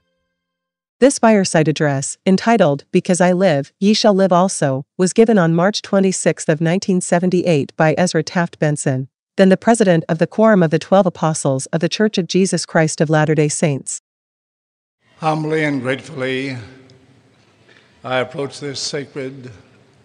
This 1.06 1.20
fireside 1.20 1.68
address, 1.68 2.18
entitled 2.26 2.84
Because 2.92 3.22
I 3.22 3.32
Live, 3.32 3.72
Ye 3.80 3.94
Shall 3.94 4.16
Live 4.16 4.32
Also, 4.32 4.88
was 4.98 5.14
given 5.14 5.38
on 5.38 5.54
March 5.54 5.84
26 5.84 6.46
of 6.46 6.54
1978 6.54 7.78
by 7.78 7.94
Ezra 7.96 8.24
Taft 8.24 8.58
Benson, 8.58 9.08
then 9.38 9.50
the 9.50 9.56
president 9.56 10.04
of 10.10 10.18
the 10.18 10.26
Quorum 10.26 10.64
of 10.64 10.72
the 10.72 10.80
Twelve 10.80 11.06
Apostles 11.06 11.68
of 11.68 11.80
the 11.80 11.88
Church 11.88 12.18
of 12.18 12.26
Jesus 12.26 12.66
Christ 12.66 13.02
of 13.02 13.12
Latter-day 13.12 13.50
Saints. 13.50 14.02
Humbly 15.18 15.64
and 15.64 15.80
gratefully, 15.80 16.58
I 18.04 18.18
approach 18.18 18.60
this 18.60 18.80
sacred 18.80 19.52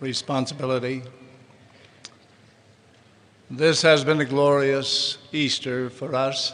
responsibility. 0.00 1.02
This 3.50 3.80
has 3.80 4.04
been 4.04 4.20
a 4.20 4.26
glorious 4.26 5.16
Easter 5.32 5.88
for 5.88 6.14
us. 6.14 6.52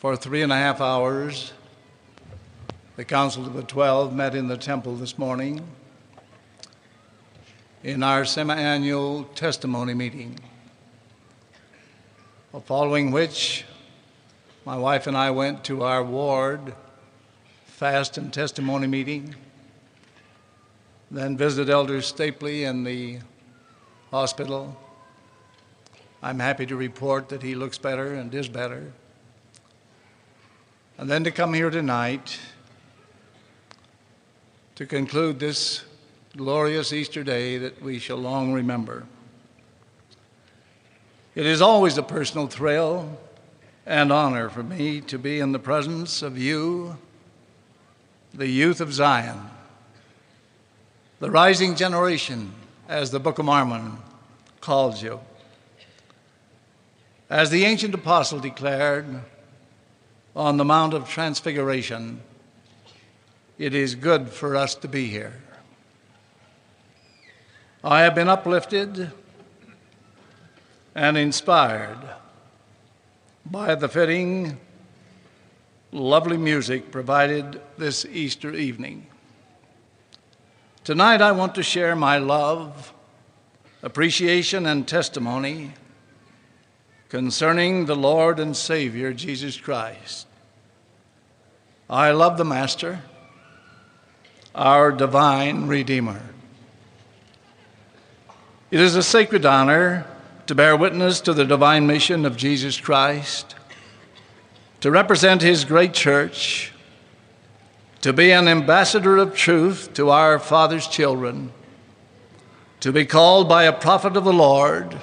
For 0.00 0.16
three 0.16 0.42
and 0.42 0.50
a 0.50 0.56
half 0.56 0.80
hours, 0.80 1.52
the 2.96 3.04
Council 3.04 3.44
of 3.44 3.54
the 3.54 3.62
Twelve 3.62 4.14
met 4.14 4.36
in 4.36 4.46
the 4.46 4.56
temple 4.56 4.94
this 4.94 5.18
morning 5.18 5.66
in 7.82 8.04
our 8.04 8.24
semi 8.24 8.54
annual 8.54 9.24
testimony 9.34 9.94
meeting, 9.94 10.38
following 12.66 13.10
which 13.10 13.64
my 14.64 14.76
wife 14.76 15.08
and 15.08 15.16
I 15.16 15.32
went 15.32 15.64
to 15.64 15.82
our 15.82 16.04
ward 16.04 16.72
fast 17.66 18.16
and 18.16 18.32
testimony 18.32 18.86
meeting, 18.86 19.34
then 21.10 21.36
visited 21.36 21.70
Elder 21.70 21.98
Stapley 21.98 22.62
in 22.62 22.84
the 22.84 23.18
hospital. 24.12 24.80
I'm 26.22 26.38
happy 26.38 26.64
to 26.66 26.76
report 26.76 27.28
that 27.30 27.42
he 27.42 27.56
looks 27.56 27.76
better 27.76 28.14
and 28.14 28.32
is 28.32 28.48
better. 28.48 28.92
And 30.96 31.10
then 31.10 31.24
to 31.24 31.32
come 31.32 31.54
here 31.54 31.70
tonight 31.70 32.38
to 34.76 34.86
conclude 34.86 35.38
this 35.38 35.84
glorious 36.36 36.92
Easter 36.92 37.22
day 37.22 37.58
that 37.58 37.80
we 37.80 38.00
shall 38.00 38.16
long 38.16 38.52
remember. 38.52 39.06
It 41.36 41.46
is 41.46 41.62
always 41.62 41.96
a 41.96 42.02
personal 42.02 42.48
thrill 42.48 43.18
and 43.86 44.12
honor 44.12 44.48
for 44.48 44.64
me 44.64 45.00
to 45.02 45.18
be 45.18 45.38
in 45.38 45.52
the 45.52 45.60
presence 45.60 46.22
of 46.22 46.36
you, 46.36 46.96
the 48.32 48.48
youth 48.48 48.80
of 48.80 48.92
Zion, 48.92 49.48
the 51.20 51.30
rising 51.30 51.76
generation, 51.76 52.52
as 52.88 53.12
the 53.12 53.20
Book 53.20 53.38
of 53.38 53.44
Mormon 53.44 53.98
calls 54.60 55.02
you. 55.02 55.20
As 57.30 57.50
the 57.50 57.64
ancient 57.64 57.94
apostle 57.94 58.40
declared 58.40 59.22
on 60.34 60.56
the 60.56 60.64
Mount 60.64 60.94
of 60.94 61.08
Transfiguration, 61.08 62.20
it 63.58 63.74
is 63.74 63.94
good 63.94 64.28
for 64.28 64.56
us 64.56 64.74
to 64.76 64.88
be 64.88 65.06
here. 65.06 65.40
I 67.82 68.02
have 68.02 68.14
been 68.14 68.28
uplifted 68.28 69.12
and 70.94 71.16
inspired 71.16 71.98
by 73.46 73.74
the 73.74 73.88
fitting, 73.88 74.58
lovely 75.92 76.36
music 76.36 76.90
provided 76.90 77.60
this 77.76 78.04
Easter 78.06 78.54
evening. 78.54 79.06
Tonight, 80.82 81.20
I 81.20 81.32
want 81.32 81.54
to 81.54 81.62
share 81.62 81.94
my 81.94 82.18
love, 82.18 82.92
appreciation, 83.82 84.66
and 84.66 84.88
testimony 84.88 85.72
concerning 87.08 87.86
the 87.86 87.94
Lord 87.94 88.40
and 88.40 88.56
Savior 88.56 89.12
Jesus 89.12 89.56
Christ. 89.56 90.26
I 91.88 92.10
love 92.10 92.38
the 92.38 92.44
Master 92.44 93.00
our 94.54 94.92
divine 94.92 95.66
Redeemer. 95.66 96.22
It 98.70 98.80
is 98.80 98.94
a 98.94 99.02
sacred 99.02 99.44
honor 99.44 100.06
to 100.46 100.54
bear 100.54 100.76
witness 100.76 101.20
to 101.22 101.32
the 101.32 101.44
divine 101.44 101.86
mission 101.86 102.24
of 102.24 102.36
Jesus 102.36 102.78
Christ, 102.78 103.56
to 104.80 104.90
represent 104.90 105.42
his 105.42 105.64
great 105.64 105.92
church, 105.94 106.72
to 108.02 108.12
be 108.12 108.30
an 108.30 108.46
ambassador 108.46 109.16
of 109.16 109.34
truth 109.34 109.94
to 109.94 110.10
our 110.10 110.38
Father's 110.38 110.86
children, 110.86 111.52
to 112.80 112.92
be 112.92 113.06
called 113.06 113.48
by 113.48 113.64
a 113.64 113.72
prophet 113.72 114.16
of 114.16 114.24
the 114.24 114.32
Lord, 114.32 114.98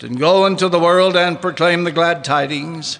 to 0.00 0.08
go 0.08 0.46
into 0.46 0.68
the 0.68 0.80
world 0.80 1.16
and 1.16 1.40
proclaim 1.40 1.84
the 1.84 1.92
glad 1.92 2.24
tidings 2.24 2.98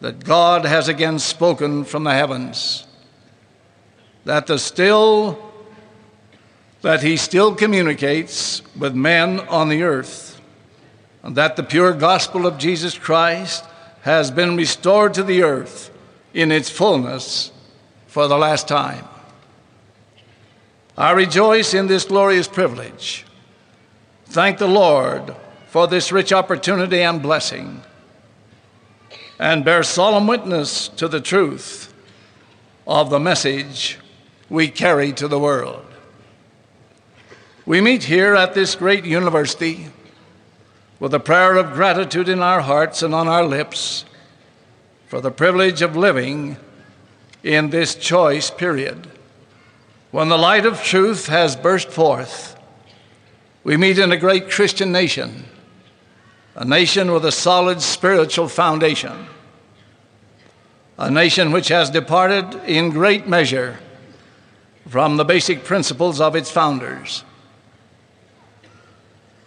that 0.00 0.24
God 0.24 0.64
has 0.64 0.88
again 0.88 1.18
spoken 1.18 1.84
from 1.84 2.04
the 2.04 2.14
heavens 2.14 2.85
that 4.26 4.48
the 4.48 4.58
still 4.58 5.38
that 6.82 7.02
he 7.02 7.16
still 7.16 7.54
communicates 7.54 8.60
with 8.76 8.94
men 8.94 9.40
on 9.40 9.68
the 9.68 9.82
earth, 9.82 10.40
and 11.22 11.36
that 11.36 11.56
the 11.56 11.62
pure 11.62 11.92
gospel 11.92 12.44
of 12.44 12.58
Jesus 12.58 12.98
Christ 12.98 13.64
has 14.02 14.30
been 14.30 14.56
restored 14.56 15.14
to 15.14 15.22
the 15.22 15.42
earth 15.42 15.90
in 16.34 16.52
its 16.52 16.68
fullness 16.68 17.50
for 18.06 18.28
the 18.28 18.36
last 18.36 18.68
time. 18.68 19.04
I 20.98 21.12
rejoice 21.12 21.72
in 21.72 21.86
this 21.86 22.04
glorious 22.04 22.48
privilege. 22.48 23.24
Thank 24.26 24.58
the 24.58 24.68
Lord 24.68 25.34
for 25.68 25.86
this 25.86 26.12
rich 26.12 26.32
opportunity 26.32 27.00
and 27.00 27.22
blessing, 27.22 27.82
and 29.38 29.64
bear 29.64 29.82
solemn 29.82 30.26
witness 30.26 30.88
to 30.88 31.06
the 31.06 31.20
truth 31.20 31.94
of 32.86 33.10
the 33.10 33.20
message 33.20 33.98
we 34.48 34.68
carry 34.68 35.12
to 35.12 35.28
the 35.28 35.38
world. 35.38 35.84
We 37.64 37.80
meet 37.80 38.04
here 38.04 38.34
at 38.34 38.54
this 38.54 38.76
great 38.76 39.04
university 39.04 39.88
with 41.00 41.12
a 41.12 41.20
prayer 41.20 41.56
of 41.56 41.72
gratitude 41.72 42.28
in 42.28 42.40
our 42.40 42.60
hearts 42.60 43.02
and 43.02 43.14
on 43.14 43.26
our 43.26 43.44
lips 43.44 44.04
for 45.08 45.20
the 45.20 45.30
privilege 45.30 45.82
of 45.82 45.96
living 45.96 46.56
in 47.42 47.70
this 47.70 47.94
choice 47.94 48.50
period. 48.50 49.08
When 50.10 50.28
the 50.28 50.38
light 50.38 50.64
of 50.64 50.82
truth 50.82 51.26
has 51.26 51.56
burst 51.56 51.88
forth, 51.88 52.56
we 53.64 53.76
meet 53.76 53.98
in 53.98 54.12
a 54.12 54.16
great 54.16 54.48
Christian 54.48 54.92
nation, 54.92 55.44
a 56.54 56.64
nation 56.64 57.10
with 57.10 57.24
a 57.24 57.32
solid 57.32 57.82
spiritual 57.82 58.48
foundation, 58.48 59.26
a 60.98 61.10
nation 61.10 61.50
which 61.50 61.68
has 61.68 61.90
departed 61.90 62.54
in 62.64 62.90
great 62.90 63.26
measure 63.26 63.78
from 64.88 65.16
the 65.16 65.24
basic 65.24 65.64
principles 65.64 66.20
of 66.20 66.36
its 66.36 66.50
founders. 66.50 67.24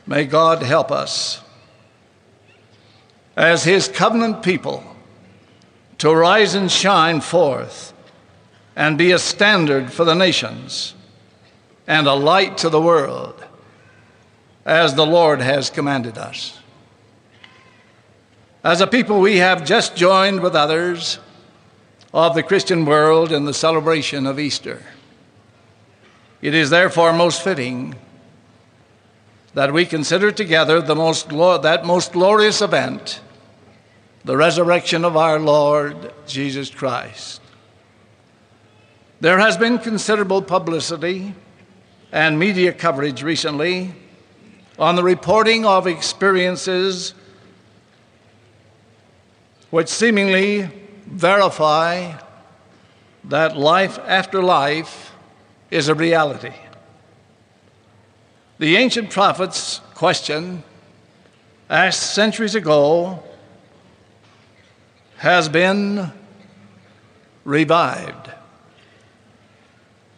May 0.06 0.26
God 0.26 0.64
help 0.64 0.92
us 0.92 1.42
as 3.38 3.64
His 3.64 3.88
covenant 3.88 4.44
people 4.44 4.84
to 6.00 6.14
rise 6.14 6.56
and 6.56 6.72
shine 6.72 7.22
forth 7.22 7.94
and 8.76 8.98
be 8.98 9.12
a 9.12 9.20
standard 9.20 9.92
for 9.92 10.04
the 10.04 10.16
nations 10.16 10.96
and 11.88 12.08
a 12.08 12.14
light 12.14 12.58
to 12.60 12.70
the 12.70 12.82
world 12.82 13.44
as 14.66 14.96
the 14.96 15.06
Lord 15.06 15.42
has 15.42 15.70
commanded 15.70 16.18
us. 16.18 16.60
As 18.64 18.82
a 18.82 18.88
people, 18.88 19.22
we 19.22 19.38
have 19.38 19.66
just 19.66 19.96
joined 19.96 20.42
with 20.42 20.56
others 20.56 21.20
of 22.14 22.36
the 22.36 22.44
Christian 22.44 22.86
world 22.86 23.32
in 23.32 23.46
the 23.46 23.54
celebration 23.54 24.26
of 24.26 24.40
Easter. 24.40 24.84
It 26.42 26.54
is 26.54 26.70
therefore 26.70 27.12
most 27.12 27.44
fitting 27.44 27.96
that 29.54 29.74
we 29.74 29.86
consider 29.86 30.32
together 30.32 30.82
the 30.82 30.96
most 30.96 31.30
that 31.30 31.86
most 31.86 32.14
glorious 32.14 32.62
event, 32.62 33.20
the 34.24 34.38
resurrection 34.38 35.04
of 35.04 35.18
our 35.18 35.40
Lord 35.40 36.14
Jesus 36.28 36.70
Christ. 36.70 37.42
There 39.20 39.40
has 39.40 39.58
been 39.58 39.80
considerable 39.80 40.42
publicity 40.42 41.34
and 42.12 42.40
media 42.40 42.72
coverage 42.72 43.22
recently 43.22 43.94
on 44.78 44.96
the 44.96 45.04
reporting 45.04 45.66
of 45.66 45.88
experiences 45.88 47.14
which 49.72 49.90
seemingly 49.90 50.70
verify 51.06 52.14
that 53.26 53.58
life 53.58 54.00
after 54.00 54.42
life 54.42 55.14
is 55.72 55.88
a 55.88 55.96
reality. 55.96 56.54
The 58.58 58.76
ancient 58.76 59.10
prophets 59.10 59.82
question 59.94 60.64
asked 61.70 62.14
centuries 62.14 62.56
ago 62.56 63.24
has 65.18 65.48
been 65.50 66.12
revived. 67.46 68.32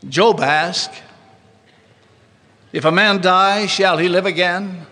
Job 0.07 0.39
asked, 0.39 1.01
If 2.71 2.85
a 2.85 2.91
man 2.91 3.21
die, 3.21 3.67
shall 3.67 3.97
he 3.97 4.09
live 4.09 4.25
again? 4.25 4.87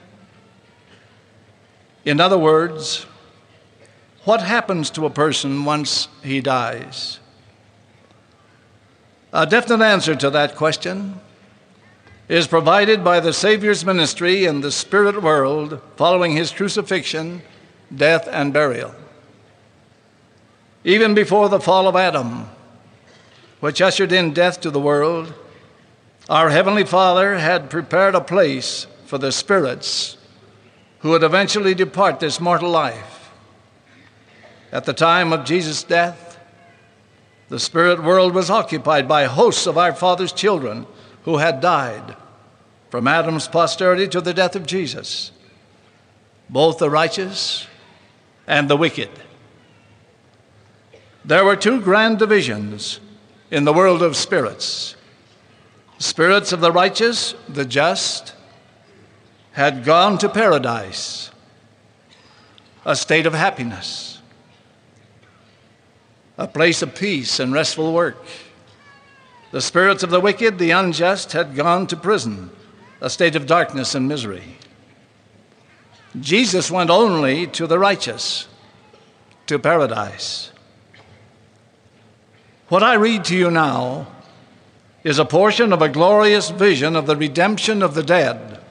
In 2.05 2.19
other 2.19 2.37
words, 2.37 3.05
what 4.25 4.41
happens 4.41 4.89
to 4.91 5.05
a 5.05 5.09
person 5.09 5.65
once 5.65 6.07
he 6.23 6.41
dies? 6.41 7.19
A 9.31 9.45
definite 9.45 9.85
answer 9.85 10.15
to 10.15 10.29
that 10.31 10.55
question 10.55 11.19
is 12.27 12.47
provided 12.47 13.03
by 13.03 13.19
the 13.19 13.33
Savior's 13.33 13.85
ministry 13.85 14.45
in 14.45 14.61
the 14.61 14.71
spirit 14.71 15.21
world 15.21 15.81
following 15.95 16.31
his 16.31 16.51
crucifixion, 16.51 17.41
death, 17.95 18.27
and 18.31 18.53
burial. 18.53 18.93
Even 20.83 21.13
before 21.13 21.49
the 21.49 21.59
fall 21.59 21.87
of 21.87 21.95
Adam, 21.95 22.49
which 23.59 23.81
ushered 23.81 24.11
in 24.11 24.33
death 24.33 24.61
to 24.61 24.71
the 24.71 24.79
world, 24.79 25.33
our 26.29 26.49
Heavenly 26.49 26.85
Father 26.85 27.37
had 27.37 27.69
prepared 27.69 28.15
a 28.15 28.21
place 28.21 28.87
for 29.05 29.17
the 29.17 29.31
spirits 29.31 30.17
who 30.99 31.09
would 31.09 31.23
eventually 31.23 31.73
depart 31.73 32.19
this 32.19 32.39
mortal 32.39 32.69
life. 32.69 33.31
At 34.71 34.85
the 34.85 34.93
time 34.93 35.33
of 35.33 35.45
Jesus' 35.45 35.83
death, 35.83 36.28
the 37.49 37.59
spirit 37.59 38.01
world 38.03 38.33
was 38.33 38.49
occupied 38.49 39.07
by 39.07 39.25
hosts 39.25 39.67
of 39.67 39.77
our 39.77 39.93
Father's 39.93 40.31
children 40.31 40.85
who 41.23 41.37
had 41.37 41.59
died, 41.59 42.15
from 42.89 43.07
Adam's 43.07 43.47
posterity 43.47 44.07
to 44.07 44.21
the 44.21 44.33
death 44.33 44.55
of 44.55 44.65
Jesus, 44.65 45.31
both 46.49 46.79
the 46.79 46.89
righteous 46.89 47.67
and 48.47 48.69
the 48.69 48.77
wicked. 48.77 49.09
There 51.25 51.45
were 51.45 51.55
two 51.55 51.81
grand 51.81 52.17
divisions 52.17 52.99
in 53.51 53.65
the 53.65 53.73
world 53.73 54.01
of 54.01 54.15
spirits. 54.15 54.95
Spirits 55.99 56.51
of 56.51 56.61
the 56.61 56.71
righteous, 56.71 57.35
the 57.47 57.65
just, 57.65 58.33
had 59.51 59.83
gone 59.83 60.17
to 60.19 60.29
paradise, 60.29 61.29
a 62.85 62.95
state 62.95 63.25
of 63.25 63.33
happiness, 63.33 64.08
a 66.39 66.47
place 66.47 66.81
of 66.81 66.95
peace 66.95 67.37
and 67.37 67.51
restful 67.51 67.91
work. 67.91 68.17
The 69.51 69.59
spirits 69.59 70.03
of 70.03 70.09
the 70.09 70.21
wicked, 70.21 70.57
the 70.57 70.71
unjust, 70.71 71.33
had 71.33 71.53
gone 71.53 71.85
to 71.87 71.97
prison, 71.97 72.49
a 73.01 73.09
state 73.09 73.35
of 73.35 73.45
darkness 73.45 73.93
and 73.93 74.07
misery. 74.07 74.55
Jesus 76.17 76.71
went 76.71 76.89
only 76.89 77.45
to 77.47 77.67
the 77.67 77.77
righteous, 77.77 78.47
to 79.47 79.59
paradise. 79.59 80.51
What 82.69 82.83
I 82.83 82.93
read 82.93 83.25
to 83.25 83.35
you 83.35 83.51
now 83.51 84.07
is 85.03 85.19
a 85.19 85.25
portion 85.25 85.73
of 85.73 85.81
a 85.81 85.89
glorious 85.89 86.51
vision 86.51 86.95
of 86.95 87.05
the 87.05 87.17
redemption 87.17 87.83
of 87.83 87.95
the 87.95 88.03
dead 88.03 88.61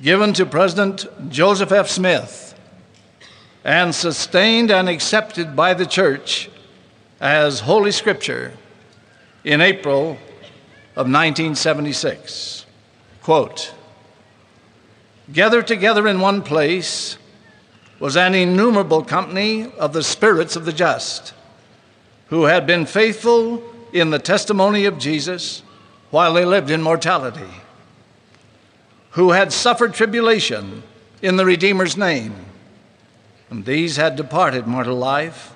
given 0.00 0.32
to 0.34 0.46
President 0.46 1.06
Joseph 1.30 1.72
F. 1.72 1.88
Smith 1.88 2.45
and 3.66 3.92
sustained 3.92 4.70
and 4.70 4.88
accepted 4.88 5.56
by 5.56 5.74
the 5.74 5.84
church 5.84 6.48
as 7.20 7.58
Holy 7.58 7.90
Scripture 7.90 8.52
in 9.42 9.60
April 9.60 10.12
of 10.94 11.10
1976. 11.10 12.64
Quote 13.24 13.74
Gathered 15.32 15.66
together 15.66 16.06
in 16.06 16.20
one 16.20 16.42
place 16.42 17.18
was 17.98 18.16
an 18.16 18.36
innumerable 18.36 19.02
company 19.02 19.72
of 19.78 19.92
the 19.92 20.04
spirits 20.04 20.54
of 20.54 20.64
the 20.64 20.72
just 20.72 21.34
who 22.28 22.44
had 22.44 22.68
been 22.68 22.86
faithful 22.86 23.60
in 23.92 24.10
the 24.10 24.20
testimony 24.20 24.84
of 24.84 24.96
Jesus 24.96 25.64
while 26.10 26.34
they 26.34 26.44
lived 26.44 26.70
in 26.70 26.80
mortality, 26.80 27.50
who 29.10 29.32
had 29.32 29.52
suffered 29.52 29.92
tribulation 29.92 30.84
in 31.20 31.36
the 31.36 31.44
Redeemer's 31.44 31.96
name, 31.96 32.46
and 33.50 33.64
these 33.64 33.96
had 33.96 34.16
departed 34.16 34.66
mortal 34.66 34.96
life, 34.96 35.54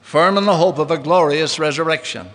firm 0.00 0.38
in 0.38 0.44
the 0.44 0.56
hope 0.56 0.78
of 0.78 0.90
a 0.90 0.98
glorious 0.98 1.58
resurrection. 1.58 2.28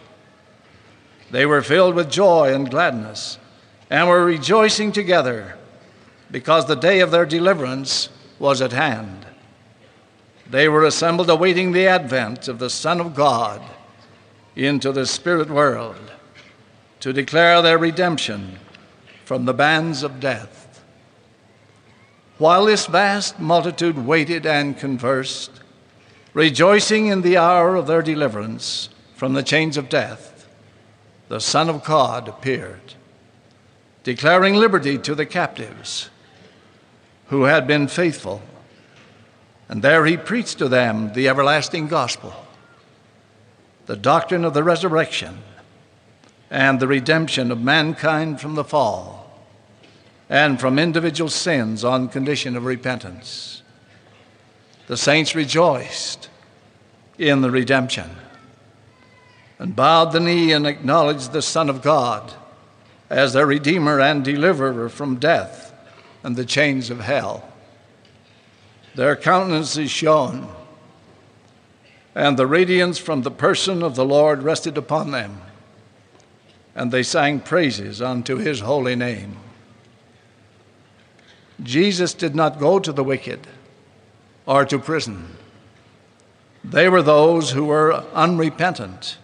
They 1.31 1.45
were 1.45 1.61
filled 1.61 1.95
with 1.95 2.11
joy 2.11 2.53
and 2.53 2.69
gladness 2.69 3.37
and 3.89 4.07
were 4.07 4.25
rejoicing 4.25 4.91
together 4.91 5.57
because 6.31 6.65
the 6.65 6.75
day 6.75 6.99
of 6.99 7.11
their 7.11 7.25
deliverance 7.25 8.09
was 8.39 8.61
at 8.61 8.73
hand. 8.73 9.25
They 10.49 10.69
were 10.69 10.85
assembled 10.85 11.29
awaiting 11.29 11.71
the 11.71 11.87
advent 11.87 12.47
of 12.47 12.59
the 12.59 12.69
Son 12.69 12.99
of 12.99 13.15
God 13.15 13.61
into 14.55 14.91
the 14.91 15.05
spirit 15.05 15.49
world 15.49 16.11
to 17.01 17.13
declare 17.13 17.61
their 17.61 17.77
redemption 17.77 18.57
from 19.25 19.45
the 19.45 19.53
bands 19.53 20.03
of 20.03 20.19
death. 20.19 20.66
While 22.37 22.65
this 22.65 22.85
vast 22.85 23.39
multitude 23.39 24.05
waited 24.05 24.45
and 24.45 24.77
conversed, 24.77 25.49
rejoicing 26.33 27.07
in 27.07 27.21
the 27.21 27.37
hour 27.37 27.75
of 27.75 27.87
their 27.87 28.03
deliverance 28.03 28.89
from 29.15 29.33
the 29.33 29.41
chains 29.41 29.75
of 29.75 29.89
death, 29.89 30.47
the 31.29 31.39
Son 31.41 31.67
of 31.67 31.83
God 31.83 32.27
appeared, 32.27 32.93
declaring 34.03 34.53
liberty 34.55 34.99
to 34.99 35.15
the 35.15 35.25
captives 35.25 36.11
who 37.29 37.43
had 37.43 37.65
been 37.65 37.87
faithful. 37.87 38.43
And 39.67 39.81
there 39.81 40.05
he 40.05 40.15
preached 40.15 40.59
to 40.59 40.69
them 40.69 41.13
the 41.13 41.27
everlasting 41.27 41.87
gospel 41.87 42.33
the 43.87 43.95
doctrine 43.95 44.43
of 44.43 44.53
the 44.53 44.63
resurrection 44.65 45.37
and 46.51 46.77
the 46.77 46.87
redemption 46.87 47.51
of 47.51 47.61
mankind 47.61 48.39
from 48.41 48.55
the 48.55 48.63
fall 48.63 49.16
and 50.29 50.59
from 50.59 50.77
individual 50.77 51.29
sins 51.29 51.83
on 51.83 52.09
condition 52.09 52.55
of 52.55 52.65
repentance. 52.65 53.61
The 54.87 54.97
saints 54.97 55.35
rejoiced 55.35 56.29
in 57.17 57.41
the 57.41 57.51
redemption 57.51 58.09
and 59.59 59.75
bowed 59.75 60.11
the 60.11 60.19
knee 60.19 60.51
and 60.51 60.67
acknowledged 60.67 61.31
the 61.31 61.41
Son 61.41 61.69
of 61.69 61.81
God 61.81 62.33
as 63.09 63.33
their 63.33 63.45
Redeemer 63.45 63.99
and 63.99 64.23
Deliverer 64.23 64.89
from 64.89 65.15
death 65.15 65.73
and 66.23 66.35
the 66.35 66.45
chains 66.45 66.89
of 66.89 66.99
hell. 66.99 67.51
Their 68.95 69.15
countenances 69.15 69.89
shone 69.89 70.49
and 72.17 72.35
the 72.35 72.47
radiance 72.47 72.97
from 72.97 73.21
the 73.21 73.31
person 73.31 73.83
of 73.83 73.95
the 73.95 74.03
Lord 74.03 74.41
rested 74.41 74.75
upon 74.75 75.11
them, 75.11 75.39
and 76.73 76.91
they 76.91 77.03
sang 77.03 77.39
praises 77.39 78.01
unto 78.01 78.37
his 78.37 78.61
holy 78.61 78.95
name. 78.95 79.37
Jesus 81.61 82.13
did 82.13 82.35
not 82.35 82.59
go 82.59 82.79
to 82.79 82.91
the 82.91 83.03
wicked 83.03 83.47
or 84.45 84.65
to 84.65 84.77
prison. 84.77 85.35
They 86.63 86.89
were 86.89 87.01
those 87.01 87.51
who 87.51 87.65
were 87.65 88.03
unrepentant 88.13 89.17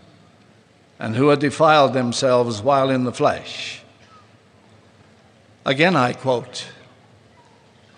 and 1.00 1.16
who 1.16 1.30
had 1.30 1.40
defiled 1.40 1.94
themselves 1.94 2.62
while 2.62 2.90
in 2.90 3.04
the 3.04 3.12
flesh. 3.12 3.82
Again, 5.66 5.96
I 5.96 6.14
quote 6.14 6.68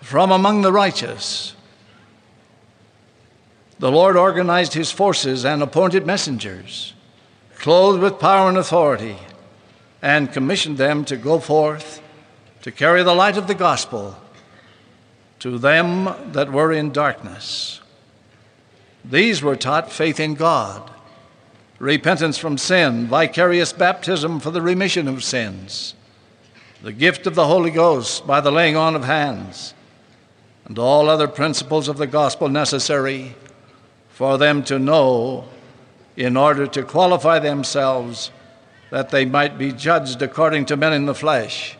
From 0.00 0.30
among 0.30 0.62
the 0.62 0.72
righteous, 0.72 1.54
the 3.78 3.90
Lord 3.90 4.16
organized 4.16 4.74
his 4.74 4.90
forces 4.90 5.44
and 5.44 5.62
appointed 5.62 6.06
messengers, 6.06 6.94
clothed 7.56 8.00
with 8.00 8.18
power 8.18 8.48
and 8.48 8.58
authority, 8.58 9.16
and 10.00 10.32
commissioned 10.32 10.78
them 10.78 11.04
to 11.06 11.16
go 11.16 11.38
forth 11.38 12.02
to 12.62 12.72
carry 12.72 13.02
the 13.02 13.14
light 13.14 13.36
of 13.36 13.46
the 13.46 13.54
gospel 13.54 14.16
to 15.40 15.58
them 15.58 16.32
that 16.32 16.52
were 16.52 16.72
in 16.72 16.92
darkness. 16.92 17.80
These 19.04 19.42
were 19.42 19.56
taught 19.56 19.92
faith 19.92 20.18
in 20.18 20.34
God, 20.34 20.90
repentance 21.78 22.38
from 22.38 22.58
sin, 22.58 23.06
vicarious 23.06 23.72
baptism 23.72 24.40
for 24.40 24.50
the 24.50 24.62
remission 24.62 25.06
of 25.06 25.22
sins, 25.22 25.94
the 26.82 26.92
gift 26.92 27.26
of 27.26 27.34
the 27.34 27.46
Holy 27.46 27.70
Ghost 27.70 28.26
by 28.26 28.40
the 28.40 28.50
laying 28.50 28.76
on 28.76 28.96
of 28.96 29.04
hands, 29.04 29.74
and 30.64 30.78
all 30.78 31.08
other 31.08 31.28
principles 31.28 31.86
of 31.86 31.98
the 31.98 32.06
gospel 32.06 32.48
necessary 32.48 33.36
for 34.08 34.38
them 34.38 34.64
to 34.64 34.78
know 34.78 35.44
in 36.16 36.36
order 36.36 36.66
to 36.66 36.82
qualify 36.82 37.38
themselves 37.38 38.30
that 38.90 39.10
they 39.10 39.24
might 39.24 39.58
be 39.58 39.70
judged 39.70 40.22
according 40.22 40.64
to 40.64 40.76
men 40.76 40.92
in 40.92 41.06
the 41.06 41.14
flesh, 41.14 41.76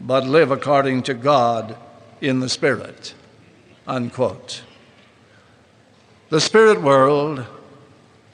but 0.00 0.26
live 0.26 0.50
according 0.50 1.02
to 1.02 1.14
God 1.14 1.76
in 2.22 2.40
the 2.40 2.48
Spirit. 2.48 3.14
Unquote. 3.86 4.62
The 6.30 6.40
spirit 6.40 6.80
world 6.80 7.44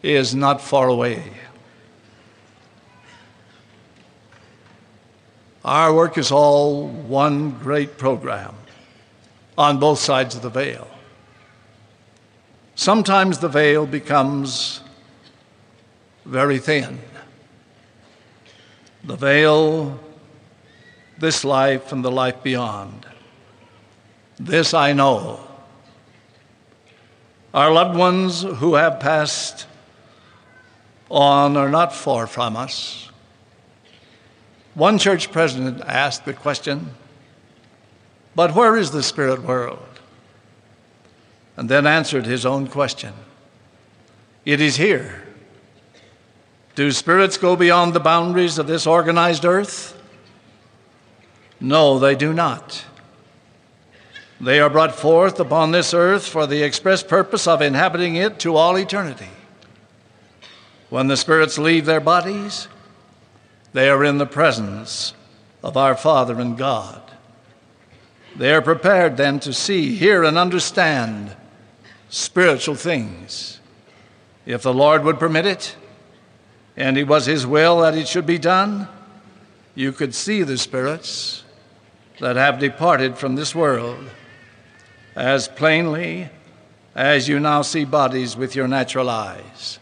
is 0.04 0.34
not 0.34 0.60
far 0.60 0.88
away. 0.88 1.32
Our 5.64 5.92
work 5.92 6.16
is 6.16 6.30
all 6.30 6.86
one 6.86 7.50
great 7.58 7.98
program 7.98 8.54
on 9.56 9.80
both 9.80 9.98
sides 9.98 10.36
of 10.36 10.42
the 10.42 10.50
veil. 10.50 10.86
Sometimes 12.76 13.38
the 13.38 13.48
veil 13.48 13.84
becomes 13.84 14.80
very 16.24 16.58
thin. 16.58 17.00
The 19.02 19.16
veil, 19.16 19.98
this 21.18 21.44
life 21.44 21.90
and 21.90 22.04
the 22.04 22.12
life 22.12 22.42
beyond. 22.44 23.07
This 24.38 24.72
I 24.72 24.92
know. 24.92 25.40
Our 27.52 27.72
loved 27.72 27.96
ones 27.96 28.42
who 28.42 28.74
have 28.74 29.00
passed 29.00 29.66
on 31.10 31.56
are 31.56 31.70
not 31.70 31.94
far 31.94 32.26
from 32.26 32.56
us. 32.56 33.10
One 34.74 34.98
church 34.98 35.32
president 35.32 35.82
asked 35.84 36.24
the 36.24 36.34
question, 36.34 36.90
But 38.36 38.54
where 38.54 38.76
is 38.76 38.90
the 38.90 39.02
spirit 39.02 39.42
world? 39.42 39.82
And 41.56 41.68
then 41.68 41.86
answered 41.86 42.26
his 42.26 42.46
own 42.46 42.68
question 42.68 43.14
It 44.44 44.60
is 44.60 44.76
here. 44.76 45.24
Do 46.76 46.92
spirits 46.92 47.38
go 47.38 47.56
beyond 47.56 47.92
the 47.92 48.00
boundaries 48.00 48.56
of 48.56 48.68
this 48.68 48.86
organized 48.86 49.44
earth? 49.44 50.00
No, 51.58 51.98
they 51.98 52.14
do 52.14 52.32
not. 52.32 52.84
They 54.40 54.60
are 54.60 54.70
brought 54.70 54.94
forth 54.94 55.40
upon 55.40 55.72
this 55.72 55.92
earth 55.92 56.26
for 56.26 56.46
the 56.46 56.62
express 56.62 57.02
purpose 57.02 57.48
of 57.48 57.60
inhabiting 57.60 58.14
it 58.14 58.38
to 58.40 58.54
all 58.54 58.76
eternity. 58.76 59.30
When 60.90 61.08
the 61.08 61.16
spirits 61.16 61.58
leave 61.58 61.86
their 61.86 62.00
bodies, 62.00 62.68
they 63.72 63.90
are 63.90 64.04
in 64.04 64.18
the 64.18 64.26
presence 64.26 65.12
of 65.62 65.76
our 65.76 65.96
Father 65.96 66.38
and 66.38 66.56
God. 66.56 67.02
They 68.36 68.54
are 68.54 68.62
prepared 68.62 69.16
then 69.16 69.40
to 69.40 69.52
see, 69.52 69.96
hear, 69.96 70.22
and 70.22 70.38
understand 70.38 71.34
spiritual 72.08 72.76
things. 72.76 73.58
If 74.46 74.62
the 74.62 74.72
Lord 74.72 75.02
would 75.02 75.18
permit 75.18 75.46
it, 75.46 75.76
and 76.76 76.96
it 76.96 77.08
was 77.08 77.26
His 77.26 77.44
will 77.44 77.80
that 77.80 77.96
it 77.96 78.06
should 78.06 78.24
be 78.24 78.38
done, 78.38 78.88
you 79.74 79.90
could 79.90 80.14
see 80.14 80.44
the 80.44 80.56
spirits 80.56 81.42
that 82.20 82.36
have 82.36 82.60
departed 82.60 83.18
from 83.18 83.34
this 83.34 83.54
world 83.54 84.08
as 85.18 85.48
plainly 85.48 86.30
as 86.94 87.28
you 87.28 87.40
now 87.40 87.60
see 87.60 87.84
bodies 87.84 88.36
with 88.36 88.54
your 88.54 88.68
natural 88.68 89.10
eyes. 89.10 89.80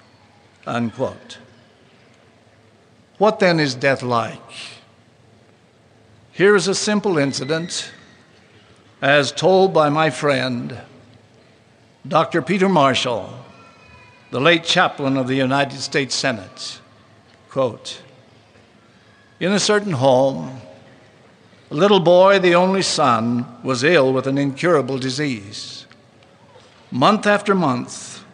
Unquote. 0.66 1.38
What 3.19 3.38
then 3.38 3.61
is 3.61 3.75
death 3.75 4.02
like? 4.02 4.40
Here 6.33 6.57
is 6.57 6.69
a 6.69 6.75
simple 6.75 7.19
incident 7.19 7.93
as 9.02 9.31
told 9.31 9.75
by 9.75 9.90
my 9.90 10.09
friend, 10.09 10.78
Dr. 12.09 12.40
Peter 12.40 12.69
Marshall, 12.69 13.28
the 14.31 14.40
late 14.40 14.64
chaplain 14.64 15.19
of 15.19 15.28
the 15.28 15.35
United 15.35 15.81
States 15.81 16.14
Senate. 16.14 16.81
Quote 17.50 18.00
In 19.38 19.52
a 19.52 19.61
certain 19.61 19.93
home, 19.93 20.62
a 21.71 21.75
little 21.75 22.01
boy, 22.01 22.39
the 22.39 22.55
only 22.55 22.83
son, 22.83 23.47
was 23.63 23.83
ill 23.83 24.13
with 24.13 24.27
an 24.27 24.39
incurable 24.39 24.99
disease. 24.99 25.87
Month 26.91 27.27
after 27.27 27.55
month, 27.55 28.25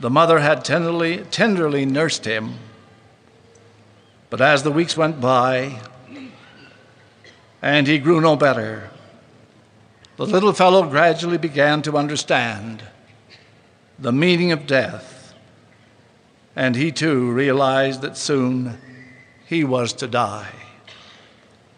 the 0.00 0.10
mother 0.10 0.40
had 0.40 0.64
tenderly, 0.64 1.18
tenderly 1.30 1.84
nursed 1.86 2.24
him 2.24 2.58
but 4.34 4.40
as 4.40 4.64
the 4.64 4.72
weeks 4.72 4.96
went 4.96 5.20
by 5.20 5.80
and 7.62 7.86
he 7.86 8.00
grew 8.00 8.20
no 8.20 8.34
better, 8.34 8.90
the 10.16 10.26
little 10.26 10.52
fellow 10.52 10.88
gradually 10.90 11.38
began 11.38 11.82
to 11.82 11.96
understand 11.96 12.82
the 13.96 14.10
meaning 14.10 14.50
of 14.50 14.66
death, 14.66 15.32
and 16.56 16.74
he 16.74 16.90
too 16.90 17.30
realized 17.30 18.02
that 18.02 18.16
soon 18.16 18.76
he 19.46 19.62
was 19.62 19.92
to 19.92 20.08
die. 20.08 20.50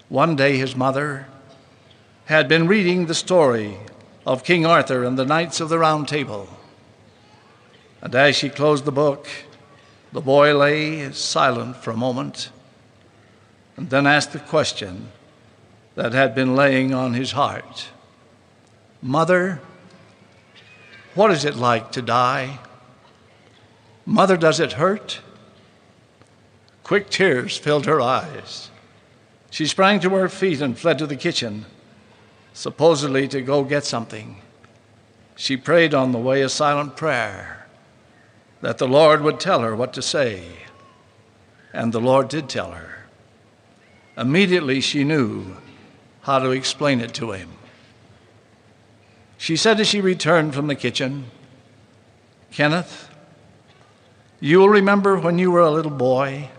One 0.08 0.36
day 0.36 0.56
his 0.56 0.76
mother 0.76 1.26
had 2.26 2.46
been 2.46 2.68
reading 2.68 3.06
the 3.06 3.14
story 3.14 3.76
of 4.24 4.44
King 4.44 4.64
Arthur 4.64 5.02
and 5.02 5.18
the 5.18 5.24
Knights 5.24 5.60
of 5.60 5.68
the 5.68 5.78
Round 5.78 6.06
Table. 6.06 6.48
And 8.00 8.14
as 8.14 8.36
she 8.36 8.48
closed 8.48 8.84
the 8.84 8.92
book, 8.92 9.26
the 10.12 10.20
boy 10.20 10.56
lay 10.56 11.10
silent 11.10 11.76
for 11.76 11.90
a 11.90 11.96
moment 11.96 12.50
and 13.76 13.90
then 13.90 14.06
asked 14.06 14.32
the 14.32 14.38
question 14.38 15.08
that 15.96 16.12
had 16.12 16.36
been 16.36 16.54
laying 16.54 16.94
on 16.94 17.14
his 17.14 17.32
heart 17.32 17.88
Mother, 19.02 19.60
what 21.14 21.30
is 21.30 21.44
it 21.44 21.56
like 21.56 21.92
to 21.92 22.02
die? 22.02 22.58
Mother, 24.04 24.36
does 24.36 24.60
it 24.60 24.72
hurt? 24.72 25.20
Quick 26.82 27.10
tears 27.10 27.58
filled 27.58 27.86
her 27.86 28.00
eyes. 28.00 28.70
She 29.56 29.64
sprang 29.64 30.00
to 30.00 30.10
her 30.10 30.28
feet 30.28 30.60
and 30.60 30.76
fled 30.76 30.98
to 30.98 31.06
the 31.06 31.16
kitchen, 31.16 31.64
supposedly 32.52 33.26
to 33.28 33.40
go 33.40 33.64
get 33.64 33.86
something. 33.86 34.42
She 35.34 35.56
prayed 35.56 35.94
on 35.94 36.12
the 36.12 36.18
way 36.18 36.42
a 36.42 36.50
silent 36.50 36.94
prayer 36.94 37.66
that 38.60 38.76
the 38.76 38.86
Lord 38.86 39.22
would 39.22 39.40
tell 39.40 39.60
her 39.60 39.74
what 39.74 39.94
to 39.94 40.02
say. 40.02 40.44
And 41.72 41.90
the 41.90 42.02
Lord 42.02 42.28
did 42.28 42.50
tell 42.50 42.72
her. 42.72 43.06
Immediately 44.18 44.82
she 44.82 45.04
knew 45.04 45.56
how 46.20 46.38
to 46.38 46.50
explain 46.50 47.00
it 47.00 47.14
to 47.14 47.32
him. 47.32 47.48
She 49.38 49.56
said 49.56 49.80
as 49.80 49.88
she 49.88 50.02
returned 50.02 50.54
from 50.54 50.66
the 50.66 50.74
kitchen, 50.74 51.30
Kenneth, 52.52 53.08
you 54.38 54.58
will 54.58 54.68
remember 54.68 55.18
when 55.18 55.38
you 55.38 55.50
were 55.50 55.60
a 55.60 55.70
little 55.70 55.90
boy. 55.90 56.50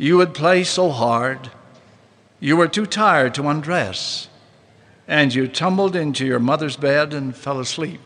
You 0.00 0.16
would 0.16 0.32
play 0.32 0.64
so 0.64 0.88
hard, 0.88 1.50
you 2.40 2.56
were 2.56 2.68
too 2.68 2.86
tired 2.86 3.34
to 3.34 3.46
undress, 3.48 4.28
and 5.06 5.34
you 5.34 5.46
tumbled 5.46 5.94
into 5.94 6.24
your 6.24 6.38
mother's 6.38 6.78
bed 6.78 7.12
and 7.12 7.36
fell 7.36 7.60
asleep. 7.60 8.00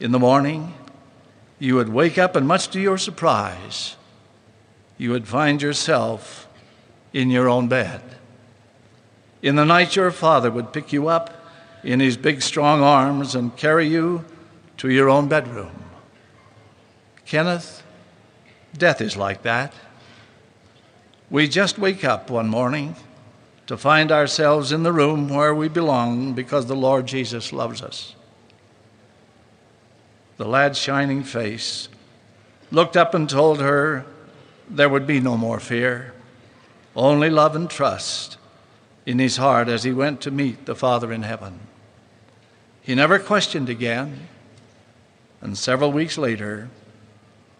In 0.00 0.10
the 0.10 0.18
morning, 0.18 0.74
you 1.60 1.76
would 1.76 1.90
wake 1.90 2.18
up, 2.18 2.34
and 2.34 2.44
much 2.44 2.70
to 2.70 2.80
your 2.80 2.98
surprise, 2.98 3.94
you 4.96 5.12
would 5.12 5.28
find 5.28 5.62
yourself 5.62 6.48
in 7.12 7.30
your 7.30 7.48
own 7.48 7.68
bed. 7.68 8.02
In 9.40 9.54
the 9.54 9.64
night, 9.64 9.94
your 9.94 10.10
father 10.10 10.50
would 10.50 10.72
pick 10.72 10.92
you 10.92 11.06
up 11.06 11.30
in 11.84 12.00
his 12.00 12.16
big, 12.16 12.42
strong 12.42 12.82
arms 12.82 13.36
and 13.36 13.56
carry 13.56 13.86
you 13.86 14.24
to 14.78 14.90
your 14.90 15.08
own 15.08 15.28
bedroom. 15.28 15.84
Kenneth, 17.26 17.84
death 18.76 19.00
is 19.00 19.16
like 19.16 19.42
that. 19.42 19.72
We 21.30 21.48
just 21.48 21.78
wake 21.78 22.04
up 22.04 22.30
one 22.30 22.48
morning 22.48 22.96
to 23.66 23.76
find 23.76 24.10
ourselves 24.10 24.72
in 24.72 24.82
the 24.82 24.92
room 24.92 25.28
where 25.28 25.54
we 25.54 25.68
belong 25.68 26.32
because 26.32 26.66
the 26.66 26.76
Lord 26.76 27.06
Jesus 27.06 27.52
loves 27.52 27.82
us 27.82 28.14
the 30.38 30.46
lad's 30.46 30.78
shining 30.78 31.24
face, 31.24 31.88
looked 32.70 32.96
up 32.96 33.12
and 33.12 33.28
told 33.28 33.60
her 33.60 34.06
there 34.70 34.88
would 34.88 35.06
be 35.06 35.20
no 35.20 35.36
more 35.36 35.58
fear, 35.58 36.14
only 36.94 37.28
love 37.28 37.56
and 37.56 37.68
trust 37.68 38.38
in 39.04 39.18
his 39.18 39.36
heart 39.36 39.68
as 39.68 39.82
he 39.82 39.92
went 39.92 40.20
to 40.20 40.30
meet 40.30 40.64
the 40.64 40.76
Father 40.76 41.12
in 41.12 41.24
heaven. 41.24 41.58
He 42.80 42.94
never 42.94 43.18
questioned 43.18 43.68
again, 43.68 44.28
and 45.40 45.58
several 45.58 45.90
weeks 45.90 46.16
later, 46.16 46.68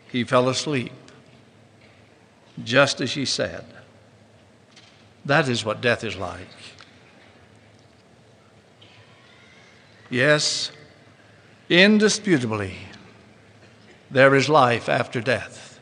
he 0.09 0.23
fell 0.23 0.49
asleep, 0.49 0.93
just 2.65 3.01
as 3.01 3.11
she 3.11 3.25
said. 3.25 3.65
That 5.25 5.49
is 5.49 5.65
what 5.65 5.81
death 5.81 6.05
is 6.05 6.17
like. 6.17 6.47
Yes, 10.11 10.73
Indisputably, 11.69 12.77
there 14.11 14.35
is 14.35 14.49
life 14.49 14.89
after 14.89 15.21
death. 15.21 15.79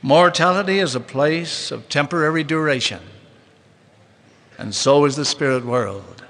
Mortality 0.00 0.78
is 0.78 0.94
a 0.94 1.00
place 1.00 1.70
of 1.70 1.90
temporary 1.90 2.42
duration, 2.42 3.00
and 4.56 4.74
so 4.74 5.04
is 5.04 5.16
the 5.16 5.26
spirit 5.26 5.66
world. 5.66 6.24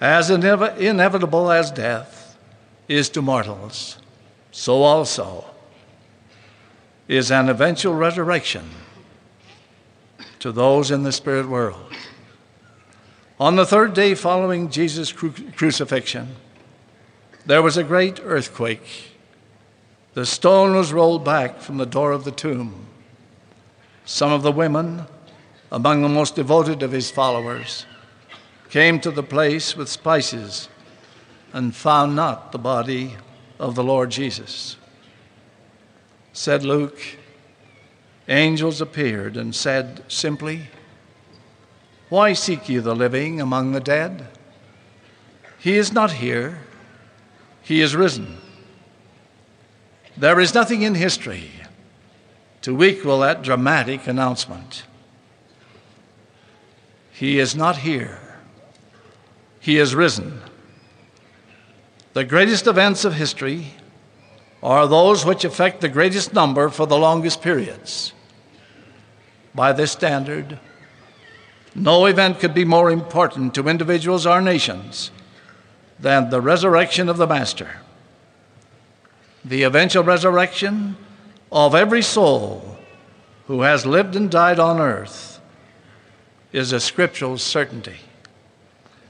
As 0.00 0.30
inev- 0.30 0.78
inevitable 0.78 1.52
as 1.52 1.70
death 1.70 2.36
is 2.88 3.08
to 3.10 3.22
mortals, 3.22 3.98
so 4.50 4.82
also 4.82 5.44
is 7.08 7.30
an 7.30 7.48
eventual 7.48 7.94
resurrection 7.94 8.68
to 10.40 10.52
those 10.52 10.90
in 10.90 11.02
the 11.02 11.12
spirit 11.12 11.48
world. 11.48 11.92
On 13.38 13.56
the 13.56 13.66
third 13.66 13.94
day 13.94 14.14
following 14.14 14.70
Jesus' 14.70 15.12
cru- 15.12 15.32
crucifixion, 15.54 16.36
there 17.44 17.62
was 17.62 17.76
a 17.76 17.84
great 17.84 18.18
earthquake. 18.22 19.12
The 20.14 20.26
stone 20.26 20.74
was 20.74 20.92
rolled 20.92 21.24
back 21.24 21.60
from 21.60 21.76
the 21.76 21.86
door 21.86 22.12
of 22.12 22.24
the 22.24 22.32
tomb, 22.32 22.86
some 24.04 24.32
of 24.32 24.42
the 24.42 24.52
women, 24.52 25.02
among 25.70 26.02
the 26.02 26.08
most 26.08 26.34
devoted 26.34 26.82
of 26.82 26.92
his 26.92 27.10
followers, 27.10 27.86
came 28.70 28.98
to 29.00 29.10
the 29.10 29.22
place 29.22 29.76
with 29.76 29.88
spices 29.88 30.68
and 31.52 31.74
found 31.74 32.16
not 32.16 32.52
the 32.52 32.58
body 32.58 33.16
of 33.58 33.74
the 33.74 33.84
Lord 33.84 34.10
Jesus. 34.10 34.76
Said 36.36 36.64
Luke, 36.64 37.00
angels 38.28 38.82
appeared 38.82 39.38
and 39.38 39.54
said 39.54 40.04
simply, 40.06 40.68
Why 42.10 42.34
seek 42.34 42.68
you 42.68 42.82
the 42.82 42.94
living 42.94 43.40
among 43.40 43.72
the 43.72 43.80
dead? 43.80 44.26
He 45.58 45.78
is 45.78 45.94
not 45.94 46.12
here, 46.12 46.60
he 47.62 47.80
is 47.80 47.96
risen. 47.96 48.36
There 50.14 50.38
is 50.38 50.52
nothing 50.52 50.82
in 50.82 50.94
history 50.94 51.52
to 52.60 52.84
equal 52.84 53.20
that 53.20 53.40
dramatic 53.40 54.06
announcement. 54.06 54.84
He 57.12 57.38
is 57.38 57.56
not 57.56 57.78
here, 57.78 58.20
He 59.58 59.78
is 59.78 59.94
risen. 59.94 60.42
The 62.12 62.24
greatest 62.24 62.66
events 62.66 63.06
of 63.06 63.14
history 63.14 63.72
are 64.62 64.86
those 64.86 65.24
which 65.24 65.44
affect 65.44 65.80
the 65.80 65.88
greatest 65.88 66.32
number 66.32 66.68
for 66.68 66.86
the 66.86 66.98
longest 66.98 67.42
periods. 67.42 68.12
By 69.54 69.72
this 69.72 69.92
standard, 69.92 70.58
no 71.74 72.06
event 72.06 72.40
could 72.40 72.54
be 72.54 72.64
more 72.64 72.90
important 72.90 73.54
to 73.54 73.68
individuals 73.68 74.26
or 74.26 74.40
nations 74.40 75.10
than 75.98 76.30
the 76.30 76.40
resurrection 76.40 77.08
of 77.08 77.16
the 77.16 77.26
Master. 77.26 77.80
The 79.44 79.62
eventual 79.62 80.02
resurrection 80.02 80.96
of 81.52 81.74
every 81.74 82.02
soul 82.02 82.76
who 83.46 83.62
has 83.62 83.86
lived 83.86 84.16
and 84.16 84.30
died 84.30 84.58
on 84.58 84.80
earth 84.80 85.40
is 86.52 86.72
a 86.72 86.80
scriptural 86.80 87.38
certainty. 87.38 87.98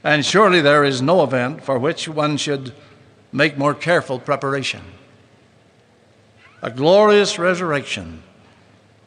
And 0.03 0.25
surely 0.25 0.61
there 0.61 0.83
is 0.83 1.01
no 1.01 1.23
event 1.23 1.63
for 1.63 1.79
which 1.79 2.07
one 2.07 2.37
should 2.37 2.73
make 3.31 3.57
more 3.57 3.73
careful 3.73 4.19
preparation. 4.19 4.81
A 6.67 6.69
glorious 6.69 7.39
resurrection 7.39 8.21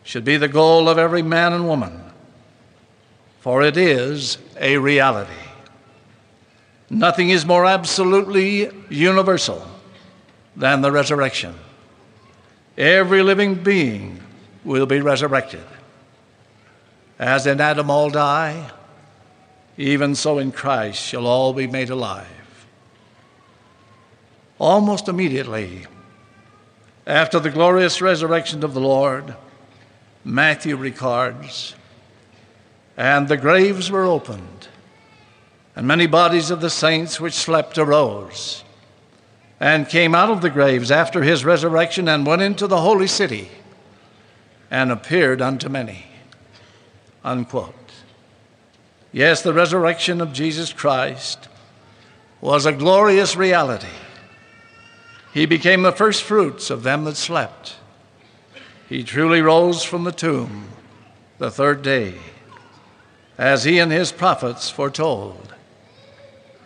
should 0.03 0.25
be 0.25 0.39
the 0.39 0.49
goal 0.49 0.89
of 0.89 0.97
every 0.97 1.21
man 1.21 1.53
and 1.53 1.69
woman, 1.69 2.01
for 3.41 3.63
it 3.63 3.77
is 3.77 4.39
a 4.59 4.79
reality. 4.79 5.45
Nothing 6.89 7.29
is 7.29 7.45
more 7.45 7.67
absolutely 7.67 8.71
universal 8.89 9.63
than 10.57 10.81
the 10.81 10.91
resurrection. 10.91 11.55
Every 12.79 13.23
living 13.23 13.57
being 13.57 14.23
will 14.65 14.87
be 14.87 15.03
resurrected. 15.03 15.67
As 17.19 17.47
in 17.47 17.61
Adam 17.61 17.91
all 17.91 18.09
die, 18.09 18.71
even 19.77 20.15
so 20.15 20.39
in 20.39 20.51
Christ 20.51 20.99
shall 20.99 21.27
all 21.27 21.53
be 21.53 21.67
made 21.67 21.91
alive. 21.91 22.67
Almost 24.59 25.09
immediately 25.09 25.85
after 27.11 27.41
the 27.41 27.51
glorious 27.51 28.01
resurrection 28.01 28.63
of 28.63 28.73
the 28.73 28.81
Lord, 28.81 29.35
Matthew 30.25 30.77
records, 30.77 31.75
and 32.97 33.27
the 33.27 33.37
graves 33.37 33.91
were 33.91 34.05
opened, 34.05 34.69
and 35.75 35.89
many 35.89 36.07
bodies 36.07 36.53
of 36.53 36.61
the 36.61 36.71
saints 36.71 37.21
which 37.21 37.35
slept 37.35 37.79
arose 37.79 38.63
and 39.59 39.89
came 39.89 40.15
out 40.15 40.31
of 40.31 40.41
the 40.41 40.51
graves 40.51 40.93
after 40.93 41.23
his 41.23 41.45
resurrection 41.45 42.07
and 42.07 42.25
went 42.25 42.43
into 42.43 42.69
the 42.69 42.81
holy 42.81 43.09
city 43.09 43.51
and 44.71 44.93
appeared 44.93 45.43
unto 45.43 45.69
many. 45.69 46.07
Unquote. 47.25 47.75
Yes, 49.11 49.43
the 49.43 49.53
resurrection 49.53 50.21
of 50.21 50.33
Jesus 50.33 50.73
Christ 50.73 51.49
was 52.41 52.67
a 52.67 52.73
glorious 52.73 53.35
reality. 53.35 53.89
He 55.33 55.47
became 55.47 55.83
the 55.83 55.93
first 55.93 56.23
fruits 56.23 56.71
of 56.71 56.83
them 56.83 57.05
that 57.05 57.17
slept. 57.17 57.77
He 58.89 59.05
truly 59.05 59.41
rose 59.41 59.85
from 59.85 60.05
the 60.05 60.13
tomb 60.13 60.65
the 61.39 61.51
third 61.51 61.83
day, 61.83 62.15
as 63.39 63.65
he 63.65 63.79
and 63.79 63.93
his 63.93 64.11
prophets 64.11 64.69
foretold, 64.69 65.55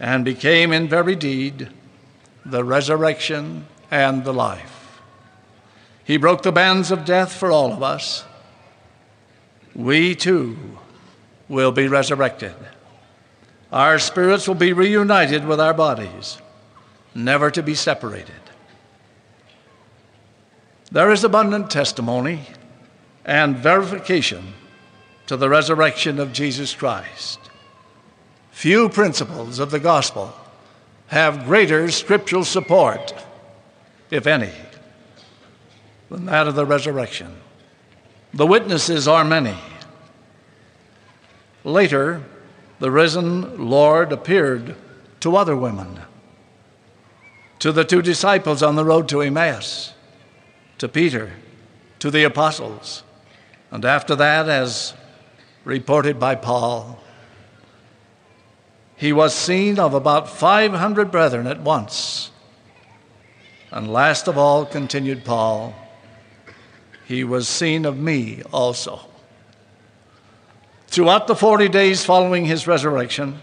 and 0.01 0.25
became 0.25 0.73
in 0.73 0.89
very 0.89 1.15
deed 1.15 1.69
the 2.45 2.65
resurrection 2.65 3.67
and 3.91 4.25
the 4.25 4.33
life. 4.33 5.01
He 6.03 6.17
broke 6.17 6.43
the 6.43 6.53
bands 6.53 6.91
of 6.91 7.05
death 7.05 7.33
for 7.33 7.51
all 7.51 7.73
of 7.73 7.83
us. 7.83 8.25
We 9.75 10.15
too 10.15 10.57
will 11.49 11.73
be 11.73 11.89
resurrected. 11.89 12.55
Our 13.73 13.99
spirits 13.99 14.49
will 14.49 14.55
be 14.55 14.73
reunited 14.73 15.45
with 15.45 15.61
our 15.61 15.75
bodies, 15.75 16.39
never 17.15 17.51
to 17.51 17.63
be 17.63 17.75
separated. 17.75 18.44
There 20.95 21.11
is 21.11 21.25
abundant 21.25 21.73
testimony 21.73 22.43
and 23.25 23.57
verification 23.57 24.55
to 25.27 25.37
the 25.37 25.49
resurrection 25.49 26.21
of 26.21 26.33
Jesus 26.33 26.73
Christ. 26.73 27.41
Few 28.53 28.89
principles 28.89 29.59
of 29.59 29.73
the 29.73 29.81
gospel 29.81 30.33
have 31.09 31.47
greater 31.47 31.91
scriptural 31.91 32.45
support, 32.45 33.13
if 34.13 34.29
any, 34.29 34.53
than 36.11 36.27
that 36.27 36.47
of 36.47 36.55
the 36.55 36.65
resurrection. 36.65 37.39
The 38.33 38.47
witnesses 38.47 39.09
are 39.09 39.25
many. 39.25 39.57
Later, 41.65 42.23
the 42.79 42.93
risen 42.93 43.69
Lord 43.69 44.13
appeared 44.13 44.77
to 45.19 45.35
other 45.35 45.57
women, 45.57 46.03
to 47.59 47.73
the 47.73 47.85
two 47.85 48.01
disciples 48.01 48.63
on 48.63 48.77
the 48.77 48.85
road 48.85 49.09
to 49.09 49.23
Emmaus, 49.23 49.94
to 50.85 50.89
Peter, 50.91 51.33
to 51.99 52.11
the 52.11 52.25
apostles, 52.25 53.05
and 53.71 53.87
after 53.87 54.15
that, 54.15 54.51
as 54.51 54.93
reported 55.65 56.21
by 56.21 56.35
Paul, 56.35 57.03
he 58.95 59.11
was 59.11 59.35
seen 59.35 59.79
of 59.79 59.95
about 59.95 60.29
500 60.29 61.11
brethren 61.11 61.47
at 61.47 61.63
once. 61.63 62.31
And 63.71 63.91
last 63.91 64.29
of 64.29 64.37
all, 64.37 64.67
continued 64.67 65.25
Paul, 65.25 65.75
he 67.07 67.25
was 67.25 67.49
seen 67.49 67.87
of 67.87 67.97
me 67.97 68.43
also. 68.53 69.01
Throughout 70.89 71.29
the 71.29 71.35
40 71.35 71.71
days 71.71 72.05
following 72.05 72.45
his 72.45 72.67
resurrection, 72.67 73.39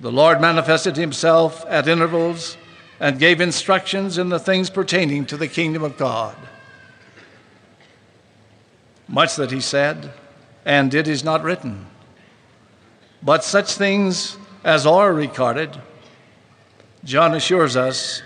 the 0.00 0.12
Lord 0.12 0.42
manifested 0.42 0.98
himself 0.98 1.64
at 1.66 1.88
intervals 1.88 2.58
and 2.98 3.18
gave 3.18 3.40
instructions 3.40 4.18
in 4.18 4.28
the 4.28 4.38
things 4.38 4.70
pertaining 4.70 5.26
to 5.26 5.36
the 5.36 5.48
kingdom 5.48 5.82
of 5.82 5.96
God. 5.96 6.36
Much 9.08 9.36
that 9.36 9.50
he 9.50 9.60
said 9.60 10.12
and 10.64 10.90
did 10.90 11.06
is 11.06 11.22
not 11.22 11.42
written 11.42 11.86
but 13.22 13.42
such 13.44 13.72
things 13.72 14.36
as 14.62 14.86
are 14.86 15.12
recorded, 15.12 15.76
John 17.04 17.34
assures 17.34 17.76
us, 17.76 18.22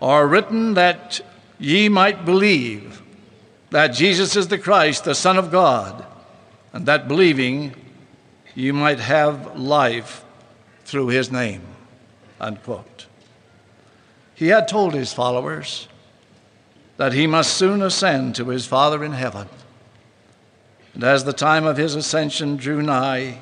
are 0.00 0.26
written 0.26 0.74
that 0.74 1.20
ye 1.58 1.88
might 1.88 2.24
believe 2.24 3.00
that 3.70 3.88
Jesus 3.88 4.36
is 4.36 4.48
the 4.48 4.58
Christ, 4.58 5.04
the 5.04 5.14
Son 5.14 5.38
of 5.38 5.50
God, 5.50 6.04
and 6.72 6.86
that 6.86 7.08
believing 7.08 7.74
ye 8.54 8.72
might 8.72 9.00
have 9.00 9.58
life 9.58 10.24
through 10.84 11.08
his 11.08 11.30
name. 11.30 11.62
Unquote. 12.40 12.93
He 14.34 14.48
had 14.48 14.68
told 14.68 14.94
his 14.94 15.12
followers 15.12 15.88
that 16.96 17.12
he 17.12 17.26
must 17.26 17.54
soon 17.54 17.82
ascend 17.82 18.34
to 18.36 18.48
his 18.48 18.66
Father 18.66 19.04
in 19.04 19.12
heaven. 19.12 19.48
And 20.94 21.02
as 21.02 21.24
the 21.24 21.32
time 21.32 21.64
of 21.64 21.76
his 21.76 21.94
ascension 21.94 22.56
drew 22.56 22.82
nigh, 22.82 23.40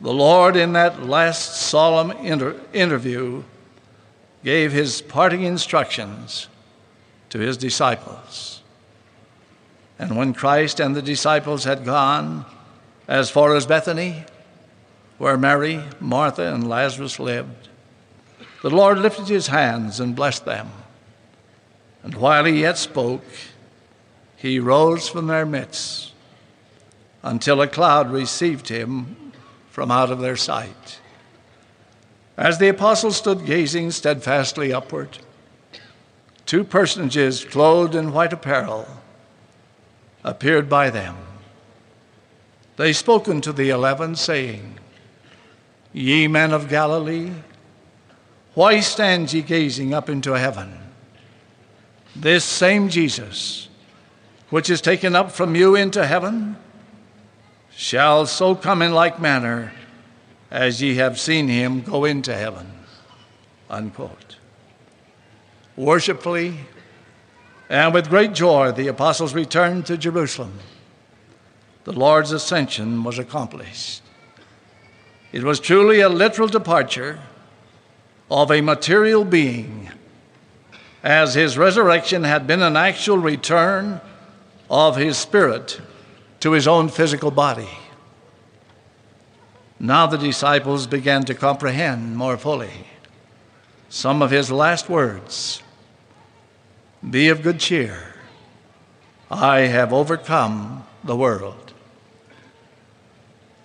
the 0.00 0.12
Lord, 0.12 0.56
in 0.56 0.72
that 0.72 1.06
last 1.06 1.56
solemn 1.56 2.10
inter- 2.10 2.56
interview, 2.72 3.42
gave 4.42 4.72
his 4.72 5.02
parting 5.02 5.42
instructions 5.42 6.48
to 7.28 7.38
his 7.38 7.56
disciples. 7.56 8.62
And 9.98 10.16
when 10.16 10.32
Christ 10.32 10.80
and 10.80 10.96
the 10.96 11.02
disciples 11.02 11.64
had 11.64 11.84
gone 11.84 12.46
as 13.06 13.30
far 13.30 13.54
as 13.54 13.66
Bethany, 13.66 14.24
where 15.18 15.36
Mary, 15.36 15.82
Martha, 16.00 16.54
and 16.54 16.66
Lazarus 16.66 17.20
lived, 17.20 17.68
the 18.62 18.70
Lord 18.70 18.98
lifted 18.98 19.28
his 19.28 19.46
hands 19.46 20.00
and 20.00 20.16
blessed 20.16 20.44
them. 20.44 20.70
And 22.02 22.14
while 22.14 22.44
he 22.44 22.60
yet 22.60 22.78
spoke, 22.78 23.24
he 24.36 24.58
rose 24.58 25.08
from 25.08 25.26
their 25.26 25.46
midst 25.46 26.12
until 27.22 27.60
a 27.60 27.68
cloud 27.68 28.10
received 28.10 28.68
him 28.68 29.32
from 29.70 29.90
out 29.90 30.10
of 30.10 30.20
their 30.20 30.36
sight. 30.36 30.98
As 32.36 32.58
the 32.58 32.68
apostles 32.68 33.16
stood 33.16 33.44
gazing 33.44 33.90
steadfastly 33.90 34.72
upward, 34.72 35.18
two 36.46 36.64
personages 36.64 37.44
clothed 37.44 37.94
in 37.94 38.12
white 38.12 38.32
apparel 38.32 38.86
appeared 40.24 40.68
by 40.68 40.90
them. 40.90 41.16
they 42.76 42.92
spoke 42.94 43.28
unto 43.28 43.52
the 43.52 43.68
eleven, 43.68 44.16
saying, 44.16 44.78
Ye 45.92 46.28
men 46.28 46.52
of 46.52 46.68
Galilee, 46.68 47.32
why 48.54 48.80
stand 48.80 49.32
ye 49.32 49.42
gazing 49.42 49.94
up 49.94 50.08
into 50.08 50.32
heaven? 50.32 50.76
This 52.16 52.44
same 52.44 52.88
Jesus, 52.88 53.68
which 54.50 54.68
is 54.68 54.80
taken 54.80 55.14
up 55.14 55.30
from 55.30 55.54
you 55.54 55.76
into 55.76 56.06
heaven, 56.06 56.56
shall 57.70 58.26
so 58.26 58.54
come 58.54 58.82
in 58.82 58.92
like 58.92 59.20
manner 59.20 59.72
as 60.50 60.82
ye 60.82 60.96
have 60.96 61.20
seen 61.20 61.48
him 61.48 61.82
go 61.82 62.04
into 62.04 62.34
heaven. 62.34 62.66
Unquote. 63.68 64.36
Worshipfully 65.76 66.58
and 67.70 67.94
with 67.94 68.08
great 68.08 68.32
joy, 68.34 68.72
the 68.72 68.88
apostles 68.88 69.32
returned 69.32 69.86
to 69.86 69.96
Jerusalem. 69.96 70.58
The 71.84 71.92
Lord's 71.92 72.32
ascension 72.32 73.04
was 73.04 73.16
accomplished. 73.16 74.02
It 75.32 75.44
was 75.44 75.60
truly 75.60 76.00
a 76.00 76.08
literal 76.08 76.48
departure 76.48 77.20
of 78.30 78.50
a 78.50 78.60
material 78.60 79.24
being, 79.24 79.90
as 81.02 81.34
his 81.34 81.58
resurrection 81.58 82.24
had 82.24 82.46
been 82.46 82.62
an 82.62 82.76
actual 82.76 83.18
return 83.18 84.00
of 84.70 84.96
his 84.96 85.18
spirit 85.18 85.80
to 86.38 86.52
his 86.52 86.68
own 86.68 86.88
physical 86.88 87.30
body. 87.30 87.68
Now 89.78 90.06
the 90.06 90.18
disciples 90.18 90.86
began 90.86 91.24
to 91.24 91.34
comprehend 91.34 92.16
more 92.16 92.36
fully 92.36 92.86
some 93.88 94.22
of 94.22 94.30
his 94.30 94.52
last 94.52 94.88
words 94.88 95.62
Be 97.08 97.28
of 97.28 97.42
good 97.42 97.58
cheer. 97.58 98.14
I 99.30 99.60
have 99.60 99.92
overcome 99.92 100.86
the 101.02 101.16
world. 101.16 101.72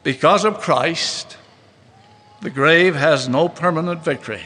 Because 0.03 0.45
of 0.45 0.61
Christ, 0.61 1.37
the 2.41 2.49
grave 2.49 2.95
has 2.95 3.27
no 3.27 3.49
permanent 3.49 4.03
victory. 4.03 4.43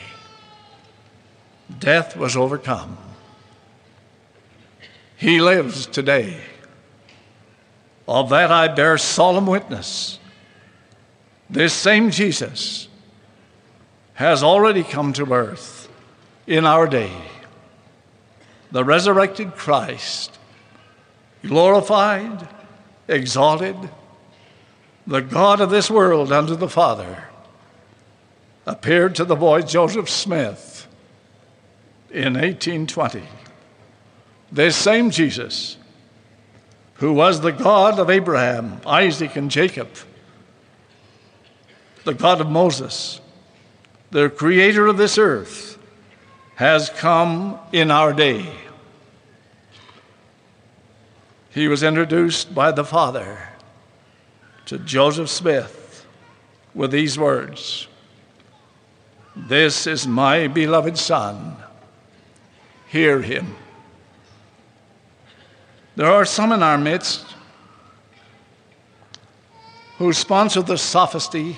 Death 1.78 2.16
was 2.16 2.36
overcome. 2.36 2.98
He 5.16 5.42
lives 5.42 5.86
today. 5.86 6.38
Of 8.08 8.30
that 8.30 8.52
I 8.52 8.70
bear 8.70 8.98
solemn 8.98 9.46
witness. 9.46 10.18
This 11.50 11.74
same 11.74 12.10
Jesus 12.10 12.88
has 14.14 14.44
already 14.44 14.84
come 14.84 15.14
to 15.14 15.32
earth 15.32 15.90
in 16.48 16.66
our 16.66 16.88
day. 16.88 17.12
The 18.72 18.84
resurrected 18.84 19.56
Christ, 19.56 20.38
glorified, 21.46 22.48
exalted, 23.08 23.76
the 25.06 25.22
God 25.22 25.60
of 25.60 25.70
this 25.70 25.90
world 25.90 26.32
unto 26.32 26.56
the 26.56 26.70
Father, 26.70 27.26
appeared 28.66 29.16
to 29.16 29.26
the 29.26 29.36
boy 29.36 29.62
Joseph 29.62 30.10
Smith 30.10 30.79
in 32.12 32.34
1820. 32.34 33.24
This 34.52 34.76
same 34.76 35.12
Jesus 35.12 35.78
who 36.96 37.14
was 37.14 37.40
the 37.40 37.52
God 37.52 37.98
of 37.98 38.10
Abraham, 38.10 38.82
Isaac, 38.86 39.38
and 39.38 39.50
Jacob, 39.50 39.88
the 42.04 42.14
God 42.14 42.42
of 42.42 42.50
Moses, 42.50 43.22
the 44.12 44.30
creator 44.30 44.88
of 44.88 44.98
this 44.98 45.18
earth, 45.18 45.78
has 46.56 46.90
come 46.90 47.58
in 47.72 47.90
our 47.90 48.12
day. 48.12 48.52
He 51.52 51.70
was 51.70 51.84
introduced 51.84 52.54
by 52.54 52.74
the 52.74 52.84
Father 52.84 53.50
to 54.66 54.78
Joseph 54.78 55.30
Smith 55.30 56.06
with 56.76 56.92
these 56.92 57.18
words 57.18 57.88
This 59.36 59.88
is 59.88 60.06
my 60.06 60.48
beloved 60.48 60.98
Son. 60.98 61.56
Hear 62.90 63.22
him. 63.22 63.56
There 65.96 66.12
are 66.12 66.26
some 66.26 66.52
in 66.52 66.64
our 66.64 66.78
midst 66.78 67.24
who 70.00 70.12
sponsor 70.12 70.64
the 70.64 70.78
sophistry 70.78 71.58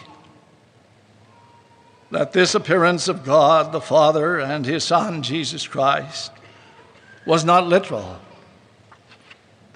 that 2.09 2.33
this 2.33 2.53
appearance 2.53 3.07
of 3.07 3.23
God 3.23 3.71
the 3.71 3.79
Father 3.79 4.39
and 4.39 4.65
his 4.65 4.83
Son, 4.83 5.23
Jesus 5.23 5.65
Christ, 5.65 6.31
was 7.25 7.45
not 7.45 7.65
literal, 7.65 8.19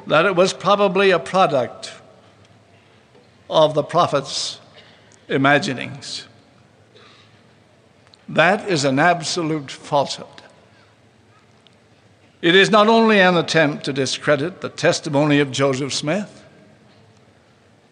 that 0.07 0.25
it 0.25 0.35
was 0.35 0.51
probably 0.51 1.11
a 1.11 1.19
product 1.19 1.93
of 3.49 3.73
the 3.75 3.83
prophet's 3.83 4.59
imaginings. 5.29 6.27
That 8.27 8.67
is 8.67 8.83
an 8.83 8.99
absolute 8.99 9.71
falsehood. 9.71 10.34
It 12.45 12.53
is 12.53 12.69
not 12.69 12.87
only 12.87 13.19
an 13.19 13.37
attempt 13.37 13.85
to 13.85 13.91
discredit 13.91 14.61
the 14.61 14.69
testimony 14.69 15.39
of 15.39 15.49
Joseph 15.49 15.91
Smith, 15.91 16.45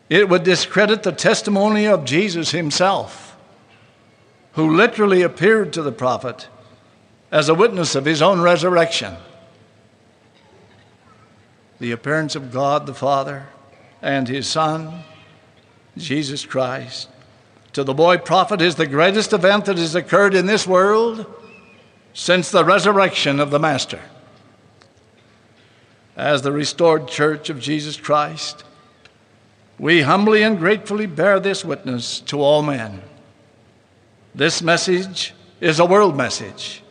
it 0.09 0.29
would 0.29 0.43
discredit 0.43 1.01
the 1.01 1.11
testimony 1.11 1.87
of 1.87 2.05
Jesus 2.05 2.51
himself, 2.51 3.35
who 4.51 4.75
literally 4.75 5.23
appeared 5.23 5.73
to 5.73 5.81
the 5.81 5.91
prophet 5.91 6.49
as 7.31 7.49
a 7.49 7.55
witness 7.55 7.95
of 7.95 8.05
his 8.05 8.21
own 8.21 8.41
resurrection. 8.41 9.15
The 11.79 11.91
appearance 11.91 12.35
of 12.35 12.51
God 12.51 12.85
the 12.85 12.93
Father 12.93 13.47
and 14.03 14.27
his 14.27 14.45
Son, 14.45 15.03
Jesus 15.97 16.45
Christ, 16.45 17.09
to 17.71 17.83
the 17.83 17.95
boy 17.95 18.19
prophet 18.19 18.61
is 18.61 18.75
the 18.75 18.85
greatest 18.85 19.33
event 19.33 19.65
that 19.65 19.79
has 19.79 19.95
occurred 19.95 20.35
in 20.35 20.45
this 20.45 20.67
world 20.67 21.25
since 22.13 22.51
the 22.51 22.63
resurrection 22.63 23.39
of 23.39 23.49
the 23.49 23.57
Master 23.57 23.99
as 26.15 26.41
the 26.41 26.51
restored 26.51 27.07
church 27.07 27.49
of 27.49 27.59
Jesus 27.59 27.97
Christ, 27.97 28.63
we 29.79 30.01
humbly 30.01 30.43
and 30.43 30.59
gratefully 30.59 31.05
bear 31.07 31.39
this 31.39 31.65
witness 31.65 32.19
to 32.21 32.41
all 32.41 32.61
men. 32.61 33.01
This 34.35 34.61
message 34.61 35.33
is 35.59 35.79
a 35.79 35.85
world 35.85 36.15
message. 36.15 36.83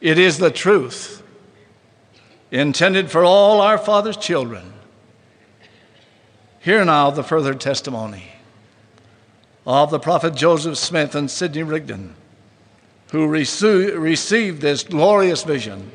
It 0.00 0.18
is 0.18 0.38
the 0.38 0.50
truth 0.50 1.22
intended 2.50 3.10
for 3.10 3.24
all 3.24 3.60
our 3.60 3.78
Father's 3.78 4.16
children. 4.16 4.72
Hear 6.60 6.84
now 6.84 7.10
the 7.10 7.24
further 7.24 7.54
testimony 7.54 8.24
of 9.66 9.90
the 9.90 9.98
prophet 9.98 10.34
Joseph 10.34 10.76
Smith 10.76 11.14
and 11.14 11.30
Sidney 11.30 11.62
Rigdon, 11.62 12.14
who 13.10 13.26
received 13.26 14.60
this 14.60 14.82
glorious 14.82 15.44
vision 15.44 15.92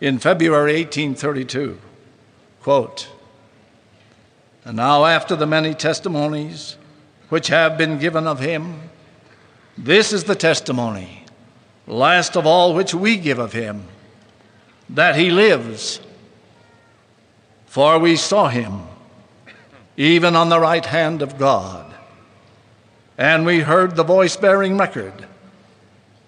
in 0.00 0.18
February 0.18 0.74
1832. 0.74 1.78
Quote, 2.62 3.08
and 4.64 4.76
now, 4.76 5.04
after 5.04 5.36
the 5.36 5.46
many 5.46 5.74
testimonies 5.74 6.76
which 7.28 7.46
have 7.46 7.78
been 7.78 7.98
given 7.98 8.26
of 8.26 8.40
him, 8.40 8.80
this 9.78 10.12
is 10.12 10.24
the 10.24 10.34
testimony, 10.34 11.24
last 11.86 12.36
of 12.36 12.46
all 12.46 12.74
which 12.74 12.92
we 12.92 13.16
give 13.16 13.38
of 13.38 13.52
him, 13.52 13.84
that 14.90 15.14
he 15.14 15.30
lives. 15.30 16.00
For 17.66 18.00
we 18.00 18.16
saw 18.16 18.48
him, 18.48 18.82
even 19.96 20.34
on 20.34 20.48
the 20.48 20.58
right 20.58 20.84
hand 20.84 21.22
of 21.22 21.38
God, 21.38 21.94
and 23.16 23.46
we 23.46 23.60
heard 23.60 23.94
the 23.94 24.02
voice 24.02 24.36
bearing 24.36 24.76
record 24.76 25.26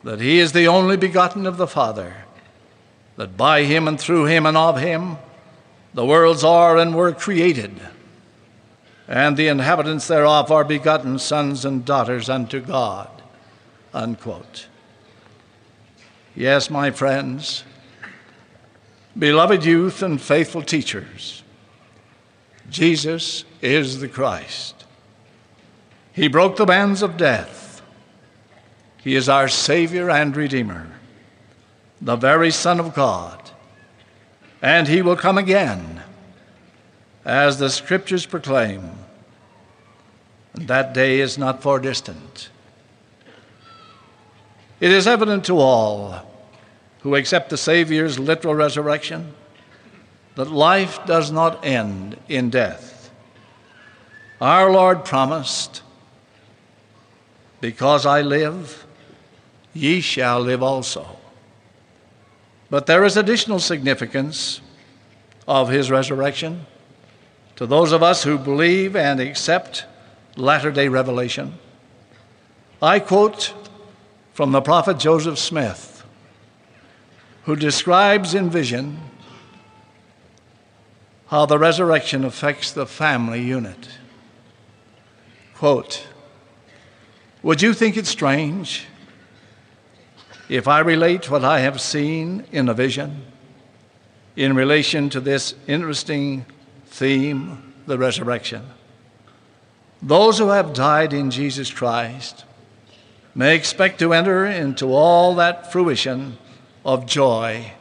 that 0.05 0.21
he 0.21 0.39
is 0.39 0.53
the 0.53 0.69
only 0.69 0.97
begotten 0.97 1.45
of 1.45 1.57
the 1.57 1.67
Father 1.67 2.15
that 3.19 3.37
by 3.37 3.65
him 3.65 3.89
and 3.89 4.01
through 4.01 4.27
him 4.27 4.47
and 4.47 4.57
of 4.57 4.79
him 4.79 5.19
the 5.93 6.07
worlds 6.07 6.45
are 6.45 6.77
and 6.77 6.95
were 6.95 7.13
created, 7.13 7.81
and 9.09 9.37
the 9.37 9.49
inhabitants 9.49 10.07
thereof 10.07 10.53
are 10.53 10.65
begotten 10.65 11.19
sons 11.19 11.65
and 11.65 11.85
daughters 11.85 12.29
unto 12.29 12.61
God. 12.61 13.11
Unquote. 13.93 14.69
Yes, 16.37 16.71
my 16.71 16.93
friends, 16.93 17.65
beloved 19.19 19.65
youth 19.65 20.03
and 20.03 20.21
faithful 20.21 20.63
teachers, 20.63 21.43
Jesus 22.71 23.45
is 23.61 23.99
the 23.99 24.09
Christ. 24.09 24.85
He 26.13 26.29
broke 26.29 26.57
the 26.57 26.67
bands 26.67 27.03
of 27.03 27.17
death. 27.17 27.83
He 29.03 29.17
is 29.17 29.29
our 29.29 29.49
Savior 29.49 30.11
and 30.11 30.37
Redeemer 30.37 30.98
the 32.01 32.17
very 32.17 32.51
Son 32.51 32.81
of 32.81 32.95
God. 32.95 33.51
And 34.61 34.89
he 34.89 35.03
will 35.03 35.17
come 35.17 35.39
again, 35.39 36.03
as 37.25 37.59
the 37.59 37.71
scriptures 37.71 38.27
proclaim. 38.27 38.91
And 40.55 40.69
that 40.69 40.95
day 40.95 41.21
is 41.21 41.39
not 41.39 41.63
far 41.63 41.79
distant. 41.79 42.51
It 44.81 44.91
is 44.91 45.07
evident 45.07 45.45
to 45.47 45.59
all 45.59 46.25
who 47.01 47.15
accept 47.15 47.51
the 47.51 47.57
Savior's 47.57 48.19
literal 48.19 48.55
resurrection 48.55 49.35
that 50.35 50.51
life 50.51 51.05
does 51.05 51.31
not 51.33 51.65
end 51.65 52.17
in 52.29 52.51
death. 52.51 53.11
Our 54.41 54.71
Lord 54.71 55.05
promised, 55.05 55.83
Because 57.61 58.07
I 58.07 58.23
live, 58.23 58.87
ye 59.75 60.01
shall 60.01 60.41
live 60.41 60.63
also. 60.63 61.18
But 62.71 62.87
there 62.87 63.05
is 63.05 63.17
additional 63.17 63.59
significance 63.59 64.61
of 65.47 65.71
his 65.71 65.91
resurrection 65.91 66.67
to 67.57 67.67
those 67.67 67.93
of 67.93 68.03
us 68.03 68.23
who 68.23 68.39
believe 68.39 68.95
and 68.95 69.19
accept 69.21 69.87
latter 70.37 70.71
day 70.71 70.89
revelation. 70.89 71.55
I 72.81 73.01
quote 73.01 73.55
from 74.35 74.53
the 74.53 74.61
prophet 74.61 74.99
Joseph 74.99 75.39
Smith, 75.39 76.05
who 77.45 77.57
describes 77.57 78.35
in 78.35 78.51
vision 78.51 79.01
how 81.29 81.47
the 81.47 81.59
resurrection 81.59 82.25
affects 82.25 82.71
the 82.71 82.87
family 82.87 83.43
unit. 83.43 83.89
Quote, 85.57 86.07
Would 87.43 87.61
you 87.63 87.75
think 87.75 87.97
it 87.97 88.07
strange 88.07 88.87
if 90.49 90.67
I 90.67 90.81
relate 90.81 91.31
what 91.31 91.45
I 91.45 91.61
have 91.61 91.81
seen 91.81 92.45
in 92.53 92.69
a 92.69 92.75
vision 92.75 93.25
in 94.37 94.55
relation 94.55 95.11
to 95.11 95.21
this 95.21 95.55
interesting 95.67 96.47
theme, 96.87 97.75
the 97.87 97.99
resurrection? 97.99 98.65
Those 100.01 100.39
who 100.39 100.49
have 100.49 100.73
died 100.73 101.13
in 101.13 101.31
Jesus 101.31 101.71
Christ 101.71 102.45
may 103.35 103.55
expect 103.55 103.99
to 103.99 104.13
enter 104.13 104.47
into 104.47 104.93
all 104.93 105.35
that 105.35 105.71
fruition 105.71 106.39
of 106.85 107.07
joy 107.07 107.73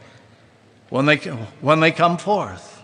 when 0.90 1.06
they, 1.06 1.18
when 1.62 1.80
they 1.80 1.92
come 1.92 2.18
forth, 2.18 2.82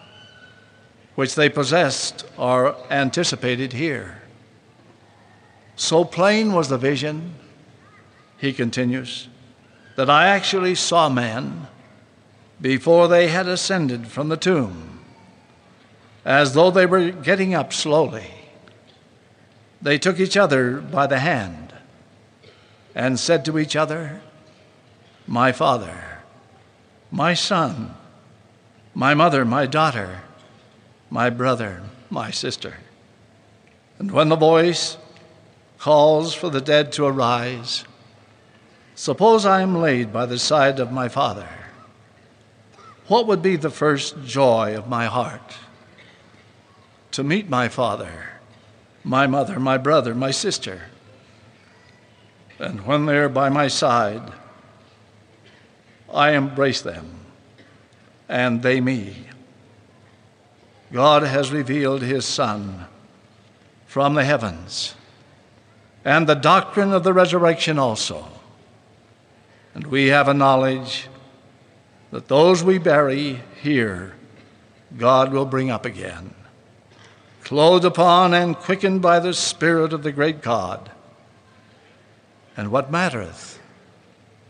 which 1.15 1.35
they 1.35 1.49
possessed 1.49 2.25
or 2.37 2.75
anticipated 2.89 3.73
here. 3.73 4.21
So 5.75 6.03
plain 6.03 6.53
was 6.53 6.69
the 6.69 6.77
vision, 6.77 7.33
he 8.37 8.53
continues, 8.53 9.27
that 9.95 10.09
I 10.09 10.27
actually 10.27 10.75
saw 10.75 11.09
men 11.09 11.67
before 12.59 13.07
they 13.07 13.27
had 13.27 13.47
ascended 13.47 14.07
from 14.07 14.29
the 14.29 14.37
tomb, 14.37 14.99
as 16.25 16.53
though 16.53 16.71
they 16.71 16.85
were 16.85 17.11
getting 17.11 17.53
up 17.53 17.73
slowly. 17.73 18.31
They 19.81 19.97
took 19.97 20.19
each 20.19 20.37
other 20.37 20.79
by 20.79 21.07
the 21.07 21.19
hand 21.19 21.73
and 22.95 23.19
said 23.19 23.43
to 23.45 23.59
each 23.59 23.75
other, 23.75 24.21
My 25.27 25.51
father, 25.51 26.19
my 27.11 27.33
son, 27.33 27.93
my 28.93 29.13
mother, 29.13 29.43
my 29.43 29.65
daughter, 29.65 30.21
my 31.09 31.29
brother, 31.29 31.81
my 32.09 32.31
sister. 32.31 32.75
And 33.99 34.11
when 34.11 34.29
the 34.29 34.35
voice 34.35 34.97
calls 35.83 36.33
for 36.33 36.49
the 36.49 36.61
dead 36.61 36.93
to 36.93 37.05
arise. 37.05 37.83
Suppose 38.95 39.45
I 39.45 39.61
am 39.61 39.81
laid 39.81 40.13
by 40.13 40.25
the 40.25 40.37
side 40.37 40.79
of 40.79 40.91
my 40.91 41.09
Father. 41.09 41.49
What 43.07 43.27
would 43.27 43.41
be 43.41 43.55
the 43.55 43.69
first 43.69 44.23
joy 44.23 44.77
of 44.77 44.87
my 44.87 45.05
heart? 45.05 45.57
To 47.11 47.23
meet 47.23 47.49
my 47.49 47.69
Father, 47.69 48.29
my 49.03 49.27
mother, 49.27 49.59
my 49.59 49.77
brother, 49.77 50.15
my 50.15 50.31
sister. 50.31 50.83
And 52.59 52.85
when 52.85 53.05
they're 53.05 53.29
by 53.29 53.49
my 53.49 53.67
side, 53.67 54.31
I 56.13 56.31
embrace 56.31 56.81
them 56.81 57.19
and 58.29 58.61
they 58.61 58.79
me. 58.79 59.27
God 60.91 61.23
has 61.23 61.51
revealed 61.51 62.03
his 62.03 62.25
Son 62.25 62.85
from 63.87 64.13
the 64.13 64.23
heavens 64.23 64.95
and 66.05 66.27
the 66.27 66.35
doctrine 66.35 66.93
of 66.93 67.03
the 67.03 67.13
resurrection 67.13 67.79
also. 67.79 68.27
And 69.73 69.87
we 69.87 70.07
have 70.07 70.27
a 70.27 70.33
knowledge 70.33 71.07
that 72.11 72.27
those 72.27 72.63
we 72.63 72.77
bury 72.77 73.41
here, 73.61 74.13
God 74.97 75.33
will 75.33 75.45
bring 75.45 75.71
up 75.71 75.85
again, 75.85 76.35
clothed 77.43 77.85
upon 77.85 78.33
and 78.33 78.55
quickened 78.55 79.01
by 79.01 79.19
the 79.19 79.33
Spirit 79.33 79.93
of 79.93 80.03
the 80.03 80.11
great 80.11 80.41
God. 80.41 80.91
And 82.55 82.71
what 82.71 82.91
mattereth? 82.91 83.59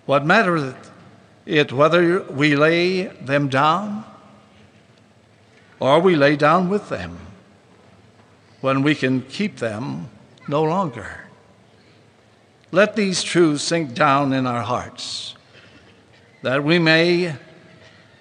What 0.06 0.26
mattereth 0.26 0.92
it 1.46 1.72
whether 1.72 2.24
we 2.24 2.56
lay 2.56 3.04
them 3.04 3.48
down 3.48 4.04
or 5.80 6.00
we 6.00 6.16
lay 6.16 6.36
down 6.36 6.70
with 6.70 6.90
them 6.90 7.18
when 8.60 8.84
we 8.84 8.96
can 8.96 9.22
keep 9.22 9.58
them 9.58 10.10
no 10.50 10.64
longer? 10.64 11.23
Let 12.74 12.96
these 12.96 13.22
truths 13.22 13.64
sink 13.64 13.94
down 13.94 14.34
in 14.34 14.48
our 14.48 14.64
hearts, 14.64 15.36
that 16.42 16.64
we 16.64 16.80
may, 16.80 17.36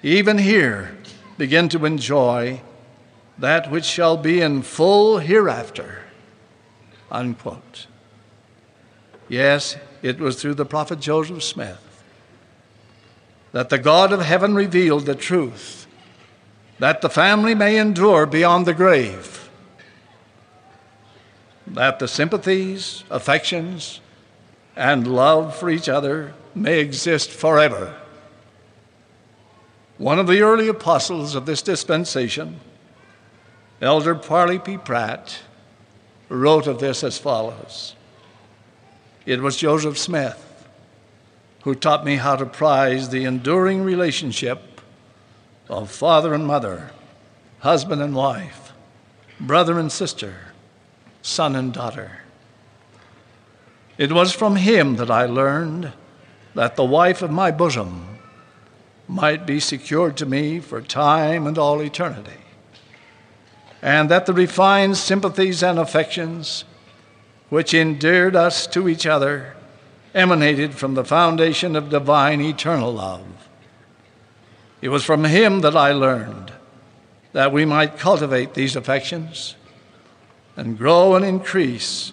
even 0.03 0.37
here, 0.37 0.95
begin 1.39 1.71
to 1.71 1.87
enjoy 1.87 2.61
that 3.39 3.71
which 3.71 3.87
shall 3.87 4.19
be 4.19 4.43
in 4.43 4.61
full 4.61 5.17
hereafter. 5.17 6.03
Unquote. 7.11 7.87
Yes, 9.27 9.79
it 10.03 10.19
was 10.19 10.39
through 10.39 10.57
the 10.57 10.67
prophet 10.67 11.01
Joseph 11.01 11.43
Smith 11.43 12.05
that 13.53 13.71
the 13.71 13.79
God 13.79 14.13
of 14.13 14.21
heaven 14.21 14.55
revealed 14.55 15.07
the 15.07 15.15
truth 15.15 15.87
that 16.79 17.01
the 17.01 17.09
family 17.09 17.55
may 17.55 17.79
endure 17.79 18.27
beyond 18.27 18.67
the 18.67 18.75
grave, 18.75 19.49
that 21.67 21.99
the 21.99 22.09
sympathies, 22.09 23.05
affections, 23.11 24.02
and 24.77 25.07
love 25.07 25.57
for 25.57 25.71
each 25.71 25.89
other 25.89 26.35
may 26.55 26.81
exist 26.81 27.31
forever. 27.31 27.95
One 29.99 30.19
of 30.19 30.27
the 30.27 30.43
early 30.43 30.69
apostles 30.69 31.35
of 31.35 31.47
this 31.47 31.63
dispensation, 31.63 32.61
Elder 33.81 34.15
Parley 34.15 34.59
P. 34.59 34.79
Pratt, 34.79 35.41
wrote 36.29 36.67
of 36.67 36.79
this 36.79 37.05
as 37.05 37.19
follows 37.19 37.95
It 39.27 39.41
was 39.41 39.57
Joseph 39.57 39.99
Smith 39.99 40.49
who 41.63 41.75
taught 41.75 42.05
me 42.05 42.17
how 42.17 42.37
to 42.37 42.47
prize 42.47 43.09
the 43.09 43.25
enduring 43.25 43.83
relationship 43.83 44.81
of 45.69 45.91
father 45.91 46.35
and 46.35 46.47
mother, 46.47 46.91
husband 47.61 48.03
and 48.03 48.15
wife, 48.15 48.73
brother 49.39 49.79
and 49.79 49.91
sister, 49.91 50.35
son 51.23 51.55
and 51.55 51.73
daughter. 51.73 52.23
It 54.03 54.11
was 54.11 54.33
from 54.33 54.57
him 54.57 54.97
that 54.97 55.13
I 55.13 55.27
learned 55.27 55.93
that 56.57 56.75
the 56.75 56.85
wife 56.85 57.23
of 57.23 57.31
my 57.31 57.53
bosom 57.53 58.19
might 59.07 59.47
be 59.47 59.61
secured 59.61 60.17
to 60.17 60.27
me 60.27 60.59
for 60.59 60.83
time 60.83 61.47
and 61.47 61.57
all 61.57 61.81
eternity, 61.81 62.41
and 63.81 64.11
that 64.11 64.27
the 64.27 64.33
refined 64.33 64.97
sympathies 64.97 65.63
and 65.63 65.79
affections 65.79 66.65
which 67.49 67.75
endeared 67.75 68.35
us 68.35 68.67
to 68.67 68.89
each 68.89 69.07
other 69.07 69.55
emanated 70.17 70.75
from 70.75 70.95
the 70.95 71.05
foundation 71.05 71.77
of 71.77 71.89
divine 71.89 72.41
eternal 72.41 72.93
love. 72.93 73.25
It 74.81 74.89
was 74.89 75.05
from 75.05 75.23
him 75.23 75.61
that 75.61 75.77
I 75.77 75.93
learned 75.93 76.53
that 77.35 77.53
we 77.53 77.65
might 77.65 77.99
cultivate 77.99 78.55
these 78.55 78.75
affections 78.75 79.55
and 80.57 80.77
grow 80.77 81.15
and 81.15 81.25
increase 81.25 82.13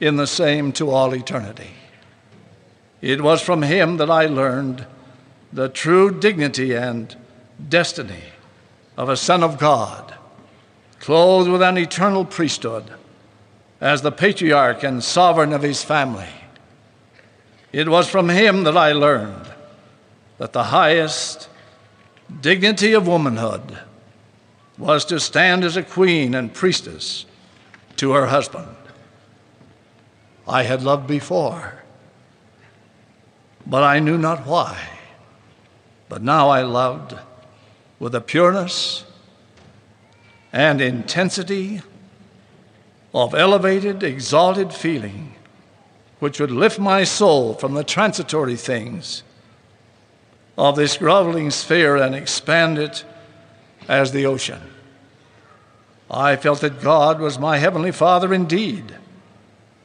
in 0.00 0.16
the 0.16 0.26
same 0.26 0.72
to 0.72 0.90
all 0.90 1.14
eternity. 1.14 1.70
It 3.00 3.20
was 3.20 3.40
from 3.40 3.62
him 3.62 3.98
that 3.98 4.10
I 4.10 4.26
learned 4.26 4.86
the 5.52 5.68
true 5.68 6.10
dignity 6.10 6.74
and 6.74 7.14
destiny 7.68 8.24
of 8.96 9.08
a 9.08 9.16
Son 9.16 9.42
of 9.42 9.58
God, 9.58 10.14
clothed 10.98 11.50
with 11.50 11.62
an 11.62 11.78
eternal 11.78 12.24
priesthood 12.24 12.84
as 13.80 14.02
the 14.02 14.12
patriarch 14.12 14.82
and 14.82 15.02
sovereign 15.02 15.52
of 15.52 15.62
his 15.62 15.82
family. 15.82 16.28
It 17.72 17.88
was 17.88 18.08
from 18.08 18.28
him 18.28 18.64
that 18.64 18.76
I 18.76 18.92
learned 18.92 19.50
that 20.38 20.52
the 20.52 20.64
highest 20.64 21.48
dignity 22.40 22.92
of 22.92 23.06
womanhood 23.06 23.78
was 24.78 25.04
to 25.06 25.20
stand 25.20 25.64
as 25.64 25.76
a 25.76 25.82
queen 25.82 26.34
and 26.34 26.52
priestess 26.52 27.26
to 27.96 28.12
her 28.12 28.26
husband. 28.26 28.68
I 30.50 30.64
had 30.64 30.82
loved 30.82 31.06
before, 31.06 31.74
but 33.64 33.84
I 33.84 34.00
knew 34.00 34.18
not 34.18 34.46
why. 34.46 34.76
But 36.08 36.22
now 36.22 36.48
I 36.48 36.62
loved 36.62 37.14
with 38.00 38.16
a 38.16 38.20
pureness 38.20 39.04
and 40.52 40.80
intensity 40.80 41.82
of 43.14 43.32
elevated, 43.32 44.02
exalted 44.02 44.74
feeling 44.74 45.36
which 46.18 46.40
would 46.40 46.50
lift 46.50 46.80
my 46.80 47.04
soul 47.04 47.54
from 47.54 47.74
the 47.74 47.84
transitory 47.84 48.56
things 48.56 49.22
of 50.58 50.74
this 50.74 50.96
groveling 50.96 51.52
sphere 51.52 51.96
and 51.96 52.12
expand 52.12 52.76
it 52.76 53.04
as 53.86 54.10
the 54.10 54.26
ocean. 54.26 54.60
I 56.10 56.34
felt 56.34 56.60
that 56.62 56.82
God 56.82 57.20
was 57.20 57.38
my 57.38 57.58
Heavenly 57.58 57.92
Father 57.92 58.34
indeed, 58.34 58.96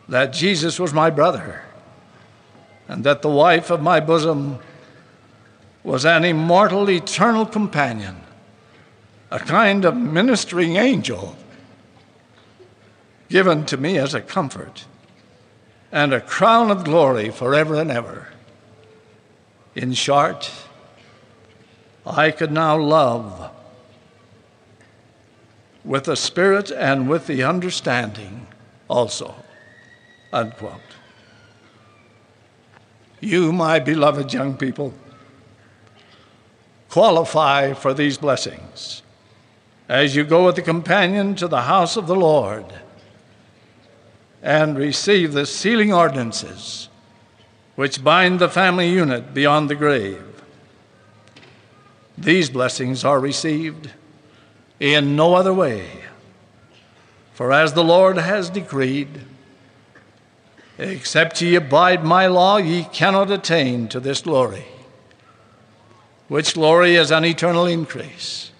that 0.07 0.33
Jesus 0.33 0.79
was 0.79 0.93
my 0.93 1.09
brother, 1.09 1.63
and 2.87 3.03
that 3.03 3.21
the 3.21 3.29
wife 3.29 3.69
of 3.69 3.81
my 3.81 3.99
bosom 3.99 4.59
was 5.83 6.05
an 6.05 6.23
immortal, 6.23 6.89
eternal 6.89 7.45
companion, 7.45 8.17
a 9.31 9.39
kind 9.39 9.85
of 9.85 9.95
ministering 9.95 10.75
angel 10.75 11.35
given 13.29 13.65
to 13.65 13.77
me 13.77 13.97
as 13.97 14.13
a 14.13 14.21
comfort 14.21 14.85
and 15.91 16.13
a 16.13 16.21
crown 16.21 16.69
of 16.71 16.83
glory 16.83 17.29
forever 17.29 17.75
and 17.75 17.89
ever. 17.89 18.27
In 19.75 19.93
short, 19.93 20.51
I 22.05 22.31
could 22.31 22.51
now 22.51 22.77
love 22.77 23.51
with 25.83 26.05
the 26.05 26.15
Spirit 26.15 26.71
and 26.71 27.09
with 27.09 27.27
the 27.27 27.43
understanding 27.43 28.47
also. 28.87 29.35
Unquote. 30.35 30.81
You, 33.21 33.53
my 33.53 33.79
beloved 33.79 34.33
young 34.33 34.57
people, 34.57 34.93
qualify 36.89 37.71
for 37.71 37.93
these 37.93 38.17
blessings 38.17 39.01
as 39.87 40.13
you 40.13 40.25
go 40.25 40.45
with 40.45 40.57
the 40.57 40.61
companion 40.61 41.35
to 41.35 41.47
the 41.47 41.61
house 41.61 41.95
of 41.95 42.07
the 42.07 42.17
Lord 42.17 42.65
and 44.43 44.77
receive 44.77 45.31
the 45.31 45.45
sealing 45.45 45.93
ordinances 45.93 46.89
which 47.75 48.03
bind 48.03 48.39
the 48.39 48.49
family 48.49 48.89
unit 48.89 49.33
beyond 49.33 49.69
the 49.69 49.75
grave. 49.75 50.43
These 52.17 52.49
blessings 52.49 53.05
are 53.05 53.21
received 53.21 53.89
in 54.81 55.15
no 55.15 55.35
other 55.35 55.53
way. 55.53 55.87
For 57.33 57.53
as 57.53 57.71
the 57.71 57.85
Lord 57.85 58.17
has 58.17 58.49
decreed, 58.49 59.21
except 60.77 61.41
ye 61.41 61.55
abide 61.55 62.03
my 62.03 62.27
law, 62.27 62.57
ye 62.57 62.83
cannot 62.85 63.31
attain 63.31 63.87
to 63.87 63.99
this 63.99 64.21
glory, 64.21 64.65
which 66.27 66.53
glory 66.53 66.95
is 66.95 67.11
an 67.11 67.25
eternal 67.25 67.65
increase. 67.65 68.51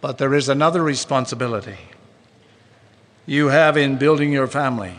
But 0.00 0.18
there 0.18 0.34
is 0.34 0.48
another 0.48 0.82
responsibility 0.82 1.78
you 3.26 3.48
have 3.48 3.76
in 3.76 3.96
building 3.96 4.32
your 4.32 4.46
family, 4.46 4.94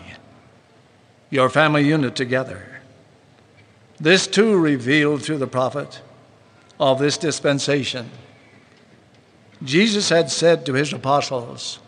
your 1.29 1.49
family 1.49 1.87
unit 1.87 2.15
together. 2.15 2.81
This 3.99 4.27
too 4.27 4.57
revealed 4.59 5.23
through 5.23 5.37
the 5.37 5.47
prophet 5.47 6.01
of 6.79 6.99
this 6.99 7.17
dispensation. 7.17 8.09
Jesus 9.63 10.09
had 10.09 10.29
said 10.29 10.65
to 10.65 10.73
his 10.73 10.93
apostles, 10.93 11.79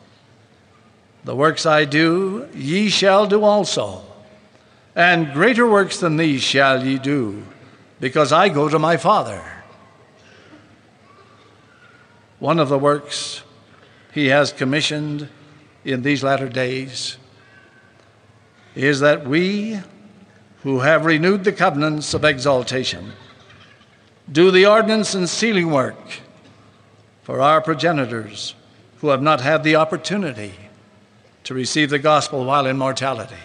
The 1.23 1.35
works 1.35 1.65
I 1.65 1.85
do, 1.85 2.47
ye 2.53 2.89
shall 2.89 3.27
do 3.27 3.43
also, 3.43 4.03
and 4.95 5.33
greater 5.33 5.67
works 5.67 5.99
than 5.99 6.17
these 6.17 6.41
shall 6.41 6.85
ye 6.85 6.97
do, 6.97 7.43
because 7.99 8.31
I 8.31 8.49
go 8.49 8.69
to 8.69 8.79
my 8.79 8.97
Father. 8.97 9.43
One 12.39 12.59
of 12.59 12.69
the 12.69 12.79
works 12.79 13.43
he 14.13 14.27
has 14.27 14.53
commissioned 14.53 15.27
in 15.83 16.01
these 16.01 16.23
latter 16.23 16.47
days 16.47 17.17
is 18.75 19.01
that 19.01 19.27
we 19.27 19.79
who 20.63 20.79
have 20.79 21.05
renewed 21.05 21.43
the 21.43 21.51
covenants 21.51 22.13
of 22.13 22.23
exaltation 22.23 23.11
do 24.31 24.51
the 24.51 24.65
ordinance 24.65 25.15
and 25.15 25.27
sealing 25.27 25.71
work 25.71 26.21
for 27.23 27.41
our 27.41 27.61
progenitors 27.61 28.55
who 28.99 29.09
have 29.09 29.21
not 29.21 29.41
had 29.41 29.63
the 29.63 29.75
opportunity 29.75 30.53
to 31.43 31.53
receive 31.53 31.89
the 31.89 31.99
gospel 31.99 32.45
while 32.45 32.65
in 32.65 32.77
mortality. 32.77 33.35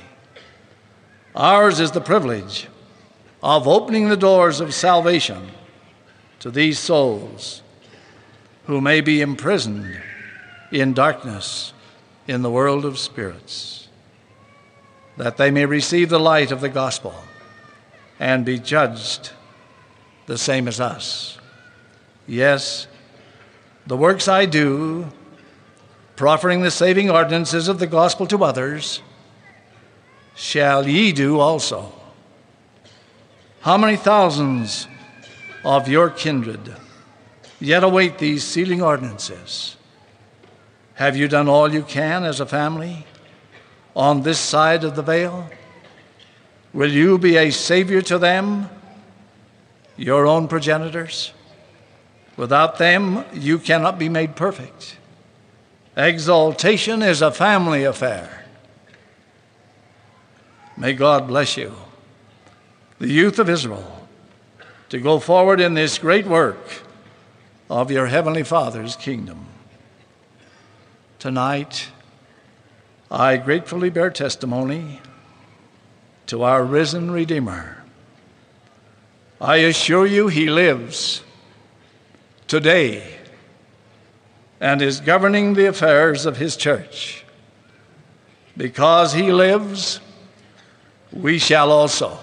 Ours 1.35 1.81
is 1.81 1.91
the 1.91 2.01
privilege 2.01 2.69
of 3.43 3.67
opening 3.67 4.09
the 4.09 4.17
doors 4.17 4.61
of 4.61 4.73
salvation 4.73 5.51
to 6.41 6.51
these 6.51 6.79
souls 6.79 7.63
who 8.67 8.81
may 8.81 9.01
be 9.01 9.21
imprisoned 9.21 10.01
in 10.71 10.95
darkness 10.95 11.73
in 12.27 12.43
the 12.43 12.51
world 12.51 12.85
of 12.85 12.99
spirits, 12.99 13.89
that 15.17 15.37
they 15.37 15.51
may 15.51 15.67
receive 15.67 16.09
the 16.09 16.19
light 16.19 16.51
of 16.51 16.61
the 16.61 16.69
gospel 16.69 17.15
and 18.19 18.45
be 18.45 18.59
judged 18.59 19.31
the 20.27 20.39
same 20.39 20.67
as 20.67 20.81
us. 20.81 21.39
Yes, 22.27 22.87
the 23.87 23.97
works 23.97 24.29
I 24.29 24.47
do, 24.47 25.13
proffering 26.17 26.63
the 26.63 26.71
saving 26.71 27.11
ordinances 27.11 27.69
of 27.69 27.79
the 27.79 27.87
gospel 27.87 28.27
to 28.29 28.45
others, 28.45 29.03
shall 30.35 30.87
ye 30.89 31.13
do 31.13 31.39
also. 31.41 31.93
How 33.61 33.77
many 33.77 33.97
thousands 33.97 34.87
of 35.65 35.89
your 35.89 36.11
kindred 36.11 36.77
yet 37.61 37.83
await 37.83 38.19
these 38.19 38.45
sealing 38.45 38.83
ordinances? 38.83 39.77
Have 40.95 41.17
you 41.17 41.27
done 41.29 41.49
all 41.49 41.73
you 41.73 41.83
can 41.83 42.25
as 42.25 42.41
a 42.41 42.47
family 42.47 43.07
on 43.97 44.23
this 44.23 44.39
side 44.39 44.85
of 44.85 44.95
the 44.95 45.03
veil? 45.03 45.51
Will 46.73 46.91
you 46.91 47.19
be 47.19 47.37
a 47.37 47.51
savior 47.51 48.03
to 48.03 48.19
them, 48.19 48.69
your 49.97 50.27
own 50.27 50.47
progenitors? 50.47 51.33
Without 52.37 52.79
them, 52.79 53.25
you 53.33 53.59
cannot 53.59 53.99
be 53.99 54.09
made 54.09 54.37
perfect. 54.37 54.99
Exaltation 55.97 57.03
is 57.03 57.23
a 57.23 57.31
family 57.31 57.85
affair. 57.85 58.45
May 60.77 60.93
God 60.93 61.29
bless 61.29 61.57
you, 61.57 61.73
the 62.99 63.09
youth 63.09 63.39
of 63.39 63.49
Israel, 63.49 64.09
to 64.89 64.99
go 64.99 65.21
forward 65.21 65.61
in 65.61 65.75
this 65.75 65.99
great 65.99 66.27
work 66.27 66.83
of 67.71 67.93
your 67.93 68.07
Heavenly 68.07 68.43
Father's 68.43 68.97
kingdom. 68.97 69.47
Tonight, 71.21 71.89
I 73.09 73.37
gratefully 73.37 73.89
bear 73.89 74.11
testimony 74.11 75.01
to 76.27 76.43
our 76.43 76.65
risen 76.65 77.13
Redeemer. 77.13 77.85
I 79.41 79.59
assure 79.59 80.07
you, 80.07 80.27
He 80.27 80.51
lives 80.51 81.23
today 82.49 83.19
and 84.65 84.81
is 84.81 84.99
governing 84.99 85.53
the 85.53 85.67
affairs 85.67 86.25
of 86.25 86.39
his 86.39 86.57
church. 86.57 87.23
Because 88.57 89.13
he 89.13 89.31
lives, 89.31 90.01
we 91.13 91.39
shall 91.39 91.71
also. 91.71 92.19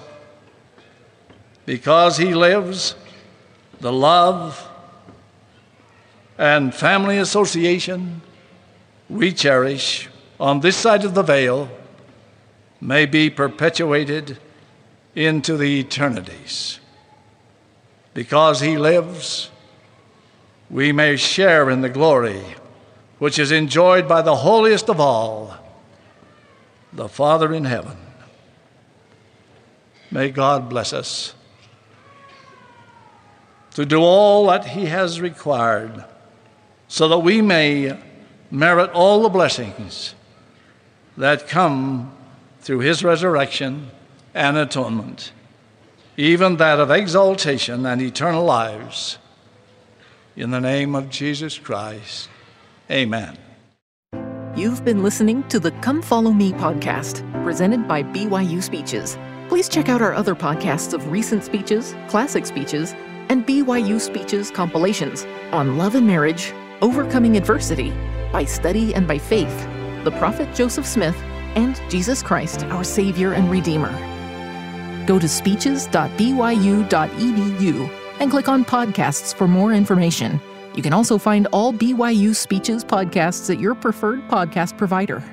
Because 1.67 2.17
he 2.17 2.33
lives, 2.33 2.95
the 3.79 3.93
love 3.93 4.67
and 6.39 6.73
family 6.73 7.19
association 7.19 8.23
we 9.07 9.31
cherish 9.31 10.09
on 10.39 10.61
this 10.61 10.77
side 10.77 11.05
of 11.05 11.13
the 11.13 11.21
veil 11.21 11.69
may 12.81 13.05
be 13.05 13.29
perpetuated 13.29 14.39
into 15.13 15.57
the 15.57 15.79
eternities. 15.79 16.79
Because 18.15 18.61
he 18.61 18.79
lives, 18.79 19.50
we 20.71 20.93
may 20.93 21.17
share 21.17 21.69
in 21.69 21.81
the 21.81 21.89
glory 21.89 22.41
which 23.19 23.37
is 23.37 23.51
enjoyed 23.51 24.07
by 24.07 24.21
the 24.21 24.37
holiest 24.37 24.89
of 24.89 24.99
all, 24.99 25.55
the 26.93 27.09
Father 27.09 27.53
in 27.53 27.65
heaven. 27.65 27.97
May 30.09 30.29
God 30.29 30.69
bless 30.69 30.93
us 30.93 31.35
to 33.73 33.85
do 33.85 33.99
all 33.99 34.47
that 34.47 34.65
He 34.65 34.85
has 34.85 35.21
required 35.21 36.05
so 36.87 37.07
that 37.09 37.19
we 37.19 37.41
may 37.41 37.97
merit 38.49 38.89
all 38.91 39.21
the 39.21 39.29
blessings 39.29 40.15
that 41.17 41.47
come 41.47 42.15
through 42.61 42.79
His 42.79 43.03
resurrection 43.03 43.91
and 44.33 44.57
atonement, 44.57 45.31
even 46.17 46.57
that 46.57 46.79
of 46.79 46.89
exaltation 46.89 47.85
and 47.85 48.01
eternal 48.01 48.43
lives 48.43 49.17
in 50.41 50.49
the 50.49 50.59
name 50.59 50.95
of 50.95 51.07
Jesus 51.09 51.59
Christ, 51.59 52.27
amen. 52.89 53.37
You've 54.55 54.83
been 54.83 55.03
listening 55.03 55.47
to 55.49 55.59
the 55.59 55.69
Come 55.83 56.01
Follow 56.01 56.31
Me 56.31 56.51
podcast, 56.51 57.21
presented 57.43 57.87
by 57.87 58.01
BYU 58.01 58.63
Speeches. 58.63 59.19
Please 59.49 59.69
check 59.69 59.87
out 59.87 60.01
our 60.01 60.15
other 60.15 60.33
podcasts 60.33 60.93
of 60.93 61.11
recent 61.11 61.43
speeches, 61.43 61.93
classic 62.07 62.47
speeches, 62.47 62.95
and 63.29 63.45
BYU 63.45 64.01
Speeches 64.01 64.49
compilations 64.49 65.27
on 65.51 65.77
love 65.77 65.93
and 65.93 66.07
marriage, 66.07 66.53
overcoming 66.81 67.37
adversity, 67.37 67.93
by 68.31 68.43
study 68.43 68.95
and 68.95 69.07
by 69.07 69.19
faith, 69.19 69.67
the 70.03 70.11
prophet 70.17 70.55
Joseph 70.55 70.87
Smith, 70.87 71.21
and 71.55 71.79
Jesus 71.87 72.23
Christ, 72.23 72.63
our 72.65 72.83
Savior 72.83 73.33
and 73.33 73.51
Redeemer. 73.51 73.91
Go 75.05 75.19
to 75.19 75.29
speeches.byu.edu 75.29 78.00
and 78.21 78.29
click 78.29 78.47
on 78.47 78.63
podcasts 78.63 79.35
for 79.35 79.47
more 79.47 79.73
information. 79.73 80.39
You 80.75 80.83
can 80.83 80.93
also 80.93 81.17
find 81.17 81.47
all 81.51 81.73
BYU 81.73 82.35
Speeches 82.35 82.85
podcasts 82.85 83.53
at 83.53 83.59
your 83.59 83.75
preferred 83.75 84.21
podcast 84.29 84.77
provider. 84.77 85.23